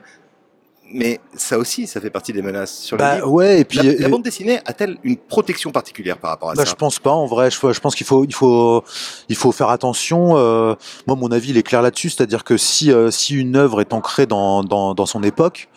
Mais 0.94 1.20
ça 1.36 1.58
aussi, 1.58 1.88
ça 1.88 2.00
fait 2.00 2.12
partie 2.12 2.34
des 2.34 2.42
menaces 2.44 2.78
sur 2.78 2.98
Bah 2.98 3.16
livres. 3.16 3.30
ouais, 3.32 3.60
et 3.62 3.66
puis 3.66 3.80
La, 3.80 3.84
la 3.96 4.06
euh, 4.06 4.10
bande 4.10 4.22
dessinée 4.24 4.60
a-t-elle 4.66 4.98
une 5.04 5.18
protection 5.18 5.72
particulière 5.72 6.18
par 6.20 6.30
rapport 6.30 6.52
à 6.52 6.54
Bah, 6.54 6.64
ça 6.66 6.70
je 6.70 6.76
pense 6.76 7.00
pas 7.00 7.12
en 7.12 7.26
vrai. 7.26 7.50
Je, 7.50 7.58
je 7.74 7.80
pense 7.80 7.96
qu'il 7.96 8.06
faut, 8.06 8.24
il 8.26 8.34
faut, 8.34 8.84
il 9.28 9.36
faut 9.36 9.52
faire 9.52 9.70
attention. 9.70 10.38
Euh, 10.38 10.76
moi, 11.08 11.16
mon 11.16 11.32
avis, 11.32 11.50
il 11.50 11.58
est 11.58 11.64
clair 11.64 11.82
là-dessus. 11.82 12.12
C'est-à-dire 12.12 12.44
que 12.44 12.58
si, 12.58 12.92
euh, 12.92 13.10
si 13.12 13.34
une 13.36 13.56
œuvre 13.56 13.82
est 13.82 13.92
ancrée 13.92 14.28
dans, 14.28 14.64
dans, 14.64 14.94
dans 14.94 15.06
son 15.08 15.24
époque, 15.24 15.68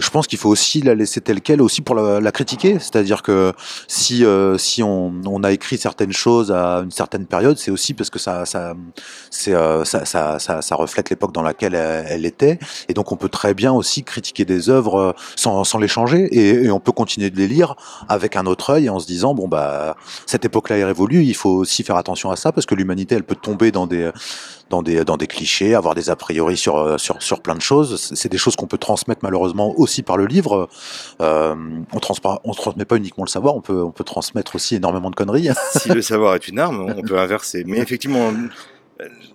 je 0.00 0.10
pense 0.10 0.26
qu'il 0.26 0.38
faut 0.38 0.48
aussi 0.48 0.80
la 0.80 0.94
laisser 0.94 1.20
telle 1.20 1.40
quelle, 1.40 1.60
aussi 1.60 1.82
pour 1.82 1.94
la, 1.94 2.32
critiquer. 2.32 2.78
C'est-à-dire 2.78 3.22
que 3.22 3.52
si, 3.86 4.24
euh, 4.24 4.56
si 4.56 4.82
on, 4.82 5.12
on 5.26 5.44
a 5.44 5.52
écrit 5.52 5.78
certaines 5.78 6.12
choses 6.12 6.50
à 6.50 6.78
une 6.78 6.90
certaine 6.90 7.26
période, 7.26 7.58
c'est 7.58 7.70
aussi 7.70 7.92
parce 7.92 8.08
que 8.08 8.18
ça, 8.18 8.46
ça, 8.46 8.74
c'est, 9.30 9.54
euh, 9.54 9.84
ça, 9.84 10.04
ça, 10.04 10.38
ça, 10.38 10.62
ça 10.62 10.74
reflète 10.74 11.10
l'époque 11.10 11.32
dans 11.32 11.42
laquelle 11.42 11.74
elle, 11.74 12.06
elle 12.08 12.26
était. 12.26 12.58
Et 12.88 12.94
donc, 12.94 13.12
on 13.12 13.16
peut 13.16 13.28
très 13.28 13.52
bien 13.52 13.72
aussi 13.72 14.02
critiquer 14.02 14.44
des 14.44 14.70
œuvres 14.70 14.98
euh, 14.98 15.12
sans, 15.36 15.64
sans 15.64 15.78
les 15.78 15.88
changer, 15.88 16.24
et, 16.32 16.64
et 16.64 16.70
on 16.70 16.80
peut 16.80 16.92
continuer 16.92 17.30
de 17.30 17.36
les 17.36 17.48
lire 17.48 17.74
avec 18.08 18.36
un 18.36 18.46
autre 18.46 18.70
œil 18.70 18.88
en 18.88 18.98
se 18.98 19.06
disant 19.06 19.34
bon 19.34 19.48
bah 19.48 19.96
cette 20.26 20.44
époque-là 20.44 20.78
est 20.78 20.84
révolue, 20.84 21.24
il 21.24 21.34
faut 21.34 21.50
aussi 21.50 21.82
faire 21.82 21.96
attention 21.96 22.30
à 22.30 22.36
ça 22.36 22.52
parce 22.52 22.66
que 22.66 22.74
l'humanité 22.74 23.14
elle 23.14 23.24
peut 23.24 23.34
tomber 23.34 23.70
dans 23.70 23.86
des 23.86 24.10
dans 24.70 24.82
des 24.82 25.04
dans 25.04 25.16
des 25.16 25.26
clichés, 25.26 25.74
avoir 25.74 25.94
des 25.94 26.08
a 26.08 26.16
priori 26.16 26.56
sur 26.56 26.78
euh, 26.78 26.96
sur 26.96 27.22
sur 27.22 27.42
plein 27.42 27.54
de 27.54 27.60
choses. 27.60 28.10
C'est 28.14 28.30
des 28.30 28.38
choses 28.38 28.56
qu'on 28.56 28.66
peut 28.66 28.78
transmettre 28.78 29.20
malheureusement 29.22 29.74
aussi 29.78 30.02
par 30.02 30.16
le 30.16 30.26
livre. 30.26 30.68
Euh, 31.20 31.54
on 31.92 31.98
transmet 31.98 32.30
on 32.44 32.54
transmet 32.54 32.84
pas 32.84 32.96
uniquement 32.96 33.24
le 33.24 33.28
savoir, 33.28 33.56
on 33.56 33.60
peut 33.60 33.82
on 33.82 33.90
peut 33.90 34.04
transmettre 34.04 34.54
aussi 34.54 34.76
énormément 34.76 35.10
de 35.10 35.16
conneries. 35.16 35.48
si 35.76 35.90
le 35.90 36.00
savoir 36.00 36.36
est 36.36 36.48
une 36.48 36.58
arme, 36.58 36.94
on 36.96 37.02
peut 37.02 37.18
inverser. 37.18 37.64
Mais 37.66 37.78
effectivement, 37.78 38.32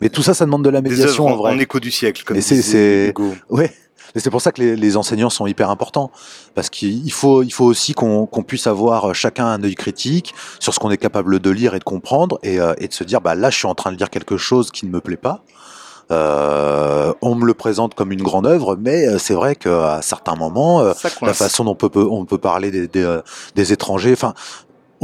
Mais 0.01 0.10
tout 0.10 0.24
ça, 0.24 0.34
ça 0.34 0.46
demande 0.46 0.63
de 0.63 0.70
la 0.70 0.82
médiation 0.82 1.27
œuvres 1.27 1.34
en 1.34 1.38
vrai. 1.38 1.54
en 1.54 1.60
écho 1.60 1.80
du 1.80 1.92
siècle, 1.92 2.24
comme 2.25 2.39
c'est-. 2.42 3.13
Ouais. 3.50 3.72
Et 4.15 4.19
c'est 4.19 4.29
pour 4.29 4.41
ça 4.41 4.51
que 4.51 4.62
les, 4.62 4.75
les 4.75 4.98
enseignants 4.98 5.29
sont 5.29 5.45
hyper 5.45 5.69
importants. 5.69 6.12
Parce 6.55 6.69
qu'il 6.69 7.12
faut, 7.12 7.43
il 7.43 7.51
faut 7.51 7.65
aussi 7.65 7.93
qu'on 7.93 8.25
qu'on 8.25 8.43
puisse 8.43 8.67
avoir 8.67 9.13
chacun 9.13 9.45
un 9.45 9.63
œil 9.63 9.75
critique 9.75 10.34
sur 10.60 10.74
ce 10.74 10.79
qu'on 10.79 10.91
est 10.91 10.98
capable 10.98 11.39
de 11.39 11.50
lire 11.50 11.75
et 11.75 11.79
de 11.79 11.84
comprendre 11.84 12.39
et, 12.43 12.60
euh, 12.60 12.74
et 12.77 12.88
de 12.88 12.93
se 12.93 13.03
dire, 13.03 13.22
bah 13.22 13.36
là, 13.36 13.50
je 13.50 13.57
suis 13.57 13.67
en 13.67 13.75
train 13.75 13.91
de 13.91 13.98
lire 13.98 14.10
quelque 14.10 14.38
chose 14.38 14.72
qui 14.72 14.86
ne 14.86 14.91
me 14.91 15.01
plaît 15.01 15.17
pas. 15.17 15.43
Euh, 16.12 17.13
on 17.22 17.34
me 17.34 17.45
le 17.45 17.55
présente 17.55 17.95
comme 17.95 18.12
une 18.12 18.22
grande 18.22 18.45
œuvre, 18.45 18.77
mais 18.79 19.07
euh, 19.07 19.17
c'est 19.17 19.34
vrai 19.34 19.55
qu'à 19.55 20.01
certains 20.03 20.36
moments, 20.36 20.81
euh, 20.81 20.93
la 21.22 21.34
façon 21.34 21.63
dont 21.63 21.72
on 21.81 21.89
peut, 21.89 22.07
on 22.10 22.25
peut 22.25 22.38
parler 22.38 22.69
des, 22.69 22.88
des, 22.88 23.03
euh, 23.03 23.22
des 23.55 23.74
étrangers, 23.74 24.13
enfin, 24.13 24.36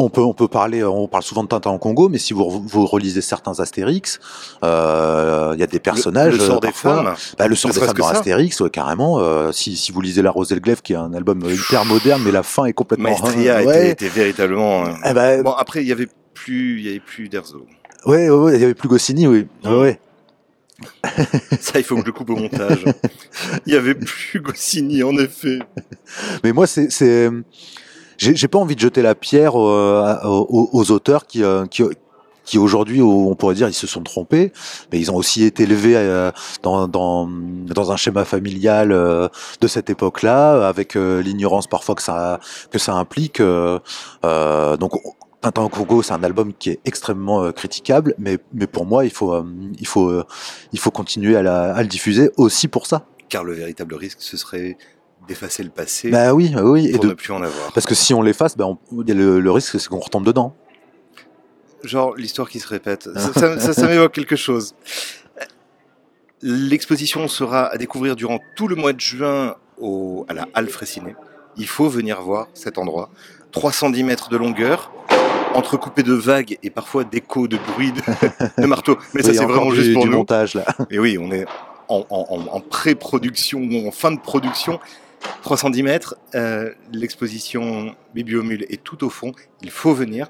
on 0.04 0.10
peut, 0.10 0.22
on 0.22 0.34
peut 0.34 0.48
parler, 0.48 0.84
on 0.84 1.08
parle 1.08 1.24
souvent 1.24 1.44
de 1.44 1.48
Tintin 1.50 1.70
en 1.70 1.78
Congo, 1.78 2.10
mais 2.10 2.18
si 2.18 2.34
vous, 2.34 2.64
vous 2.66 2.86
relisez 2.86 3.22
certains 3.22 3.60
Astérix, 3.60 4.20
euh, 4.64 5.52
il 5.54 5.60
y 5.60 5.64
a 5.64 5.68
des 5.68 5.80
personnages. 5.80 6.34
Le, 6.34 6.40
le 6.40 6.46
sort 6.46 6.58
euh, 6.58 6.60
des 6.68 6.72
femmes. 6.72 7.14
bah, 7.38 7.48
le 7.48 7.56
sort 7.56 7.72
des 7.72 7.80
femmes 7.80 7.94
dans. 7.96 8.08
Astérix, 8.08 8.60
ouais, 8.62 8.70
carrément. 8.70 9.20
euh, 9.20 9.52
si, 9.52 9.76
si 9.76 9.92
vous 9.92 10.02
lisez 10.02 10.22
La 10.22 10.32
Rose 10.32 10.52
et 10.52 10.56
le 10.56 10.62
Glaive, 10.62 10.82
qui 10.82 10.94
est 10.94 10.98
un 10.98 11.14
album 11.14 11.42
hyper 11.50 11.86
moderne, 11.86 12.22
mais 12.26 12.32
la 12.32 12.44
fin 12.44 12.66
est 12.66 12.74
complètement. 12.74 13.10
Maestria 13.10 13.64
ouais. 13.64 13.90
était, 13.92 14.06
était 14.06 14.10
véritablement. 14.10 14.86
euh, 14.86 14.92
Eh 15.10 15.14
ben, 15.14 15.44
Bon, 15.44 15.52
après, 15.52 15.82
il 15.82 15.88
y 15.88 15.92
avait 15.92 16.08
plus, 16.34 16.80
il 16.80 16.86
y 16.86 16.90
avait 16.90 17.00
plus 17.00 17.30
d'Erzo. 17.30 17.66
ouais, 18.06 18.30
ouais, 18.30 18.38
ouais, 18.38 18.56
il 18.56 18.62
y 18.62 18.64
avait 18.64 18.74
plus 18.74 18.90
Goscinny, 18.90 19.28
oui. 19.28 19.48
Ouais, 19.66 19.72
ouais. 19.80 20.00
Ça, 21.60 21.78
il 21.78 21.84
faut 21.84 21.96
que 21.96 22.02
je 22.02 22.06
le 22.08 22.12
coupe 22.12 22.32
au 22.32 22.36
montage. 22.36 22.84
Il 23.68 23.74
y 23.74 23.76
avait 23.78 23.94
plus 23.94 24.40
Goscinny, 24.42 25.04
en 25.04 25.16
effet. 25.18 25.60
Mais 26.44 26.54
moi, 26.54 26.66
c'est, 26.66 26.90
c'est, 26.92 27.30
j'ai, 28.22 28.48
pas 28.48 28.60
envie 28.60 28.76
de 28.76 28.80
jeter 28.80 29.02
la 29.02 29.16
pierre 29.16 29.60
euh, 29.60 30.16
aux, 30.26 30.70
aux 30.72 30.92
auteurs 30.92 31.26
qui, 31.26 31.44
euh, 31.44 31.66
qui, 31.66 31.84
qui 32.44 32.58
aujourd'hui, 32.58 33.02
on 33.02 33.36
pourrait 33.36 33.56
dire, 33.56 33.68
ils 33.68 33.74
se 33.74 33.88
sont 33.88 34.04
trompés, 34.04 34.52
mais 34.92 35.00
ils 35.00 35.12
ont 35.12 35.16
aussi 35.16 35.44
été 35.44 35.64
élevés 35.64 35.96
euh, 35.96 36.32
dans, 36.62 36.88
dans, 36.88 37.28
dans 37.28 37.92
un 37.92 37.98
schéma 37.98 38.26
familial 38.26 38.92
euh, 38.92 39.28
de 39.60 39.68
cette 39.68 39.90
époque-là, 39.90 40.68
avec 40.68 40.96
l'ignorance 40.96 41.68
parfois 41.68 41.96
que 41.96 42.04
ça, 42.04 42.40
que 42.72 42.80
ça 42.80 42.94
implique. 42.94 43.42
donc, 43.42 44.92
Tintin 45.42 45.64
au 45.64 45.70
Congo, 45.70 46.04
c'est 46.04 46.14
un 46.14 46.24
album 46.24 46.54
qui 46.54 46.70
est 46.70 46.80
extrêmement 46.86 47.52
critiquable, 47.52 48.14
mais, 48.20 48.38
mais 48.54 48.68
pour 48.68 48.86
moi, 48.86 49.06
il 49.06 49.12
faut, 49.12 49.44
il 49.80 49.88
faut, 49.88 50.22
il 50.72 50.78
faut 50.80 50.92
continuer 50.92 51.36
à, 51.36 51.42
la- 51.42 51.74
à 51.74 51.82
le 51.82 51.88
diffuser 51.88 52.30
aussi 52.38 52.68
pour 52.68 52.86
ça. 52.86 53.08
Car 53.28 53.44
le 53.44 53.54
véritable 53.54 53.96
risque, 53.96 54.18
ce 54.20 54.38
serait 54.38 54.78
d'effacer 55.32 55.64
le 55.64 55.70
passé 55.70 56.10
Bah 56.12 56.34
oui, 56.34 56.50
bah 56.54 56.64
oui, 56.64 56.88
et 56.88 56.98
de, 56.98 57.08
ne 57.08 57.14
plus 57.14 57.32
en 57.34 57.42
avoir. 57.42 57.72
Parce 57.74 57.86
que 57.86 57.96
si 57.96 58.14
on 58.14 58.22
l'efface, 58.22 58.56
on- 58.60 58.74
a 58.74 59.14
le, 59.14 59.40
le 59.40 59.52
risque, 59.52 59.80
c'est 59.80 59.88
qu'on 59.88 60.00
retombe 60.00 60.26
dedans. 60.26 60.54
Genre 61.84 62.16
l'histoire 62.16 62.50
qui 62.50 62.60
se 62.60 62.68
répète. 62.68 63.10
Ça, 63.16 63.34
ça- 63.40 63.60
ça- 63.60 63.74
ça 63.74 63.88
m'évoque 63.88 64.12
quelque 64.12 64.36
chose. 64.36 64.76
L'exposition 66.42 67.28
sera 67.28 67.68
à 67.68 67.78
découvrir 67.78 68.16
durant 68.16 68.40
tout 68.56 68.68
le 68.68 68.76
mois 68.76 68.94
de 68.94 69.00
juin 69.00 69.56
au, 69.80 70.26
à 70.28 70.34
la 70.34 70.48
Halle 70.54 70.70
Fraissinet. 70.70 71.16
Il 71.58 71.68
faut 71.68 71.88
venir 71.88 72.22
voir 72.22 72.48
cet 72.54 72.78
endroit. 72.78 73.10
310 73.52 74.04
mètres 74.04 74.30
de 74.30 74.38
longueur, 74.38 74.92
entrecoupé 75.54 76.02
de 76.04 76.14
vagues 76.14 76.58
et 76.64 76.70
parfois 76.70 77.04
d'échos 77.04 77.48
de 77.48 77.58
bruit 77.74 77.92
de, 77.92 78.02
de 78.62 78.66
marteau. 78.68 78.98
Mais 79.14 79.22
ça, 79.22 79.34
c'est 79.34 79.46
vraiment 79.46 79.70
du, 79.70 79.76
juste 79.76 79.94
pour 79.94 80.04
du 80.04 80.10
nous. 80.10 80.18
montage 80.18 80.56
là. 80.56 80.66
Et 80.90 80.98
oui, 81.00 81.18
on 81.20 81.32
est 81.32 81.46
en- 81.90 82.06
en 82.10 82.60
pré-production 82.62 83.60
ou 83.60 83.88
en 83.88 83.92
fin 83.92 84.12
de 84.12 84.20
production. 84.20 84.80
310 85.44 85.84
mètres, 85.84 86.16
euh, 86.36 86.72
l'exposition 86.92 87.96
Bibliomule 88.14 88.66
est 88.70 88.84
tout 88.84 89.04
au 89.04 89.10
fond. 89.10 89.32
Il 89.62 89.72
faut 89.72 89.94
venir. 89.94 90.28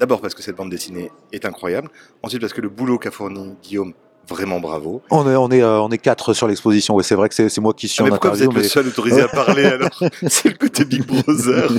D'abord 0.00 0.20
parce 0.20 0.34
que 0.34 0.42
cette 0.42 0.56
bande 0.56 0.70
dessinée 0.70 1.10
est 1.32 1.44
incroyable. 1.44 1.88
Ensuite 2.22 2.40
parce 2.40 2.52
que 2.52 2.60
le 2.60 2.68
boulot 2.68 2.98
qu'a 2.98 3.10
fourni 3.10 3.54
Guillaume, 3.62 3.94
vraiment 4.28 4.60
bravo. 4.60 5.02
On 5.10 5.28
est, 5.30 5.36
on 5.36 5.50
est, 5.50 5.62
euh, 5.62 5.80
on 5.80 5.90
est 5.90 5.98
quatre 5.98 6.32
sur 6.32 6.48
l'exposition. 6.48 6.94
Ouais, 6.94 7.02
c'est 7.02 7.14
vrai 7.14 7.28
que 7.28 7.34
c'est 7.34 7.48
c'est 7.48 7.60
moi 7.60 7.74
qui 7.74 7.88
suis 7.88 8.00
Ah, 8.00 8.04
mais 8.04 8.10
en 8.10 8.14
pourquoi 8.14 8.30
vous 8.30 8.42
êtes 8.42 8.52
le 8.52 8.62
seul 8.62 8.88
autorisé 8.88 9.20
à 9.22 9.28
parler 9.28 9.64
alors 9.64 9.90
C'est 10.26 10.48
le 10.48 10.56
côté 10.56 10.84
Big 10.84 11.04
Brother. 11.06 11.70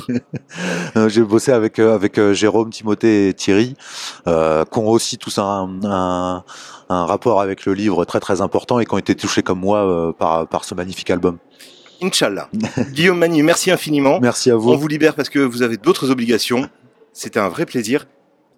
euh, 0.96 1.10
j'ai 1.10 1.22
bossé 1.22 1.52
avec 1.52 1.80
euh, 1.80 1.96
avec 1.96 2.20
Jérôme, 2.34 2.70
Timothée 2.70 3.30
et 3.30 3.34
Thierry, 3.34 3.76
euh, 4.28 4.64
qui 4.66 4.80
ont 4.80 4.90
aussi 4.90 5.18
tous 5.18 5.38
un, 5.40 5.80
un, 5.84 6.44
un 6.90 7.06
rapport 7.06 7.42
avec 7.42 7.66
le 7.66 7.74
livre 7.74 8.06
très 8.06 8.20
très 8.20 8.42
important 8.42 8.80
et 8.80 8.86
qui 8.86 8.94
ont 8.94 9.00
été 9.00 9.16
touchés 9.16 9.44
comme 9.44 9.60
moi 9.60 10.14
par 10.18 10.48
par 10.48 10.64
ce 10.64 10.76
magnifique 10.76 11.10
album. 11.10 11.38
Inch'Allah. 12.02 12.50
Guillaume 12.92 13.18
Magny, 13.20 13.42
merci 13.44 13.72
infiniment. 13.72 14.20
Merci 14.22 14.52
à 14.52 14.56
vous. 14.56 14.72
On 14.72 14.76
vous 14.78 14.88
libère 14.88 15.16
parce 15.16 15.30
que 15.30 15.40
vous 15.40 15.62
avez 15.62 15.78
d'autres 15.78 16.10
obligations. 16.12 16.70
C'était 17.14 17.40
un 17.40 17.50
vrai 17.50 17.66
plaisir. 17.66 18.08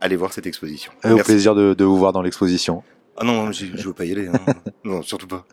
Allez 0.01 0.15
voir 0.15 0.33
cette 0.33 0.45
exposition. 0.47 0.91
Et 1.03 1.07
au 1.11 1.15
Merci. 1.15 1.31
plaisir 1.31 1.55
de, 1.55 1.73
de 1.73 1.83
vous 1.83 1.97
voir 1.97 2.13
dans 2.13 2.21
l'exposition. 2.21 2.83
Ah 3.17 3.23
non, 3.25 3.51
je 3.51 3.65
ne 3.65 3.77
veux 3.81 3.93
pas 3.93 4.05
y 4.05 4.11
aller. 4.11 4.27
hein. 4.27 4.53
non, 4.83 5.01
surtout 5.01 5.27
pas. 5.27 5.45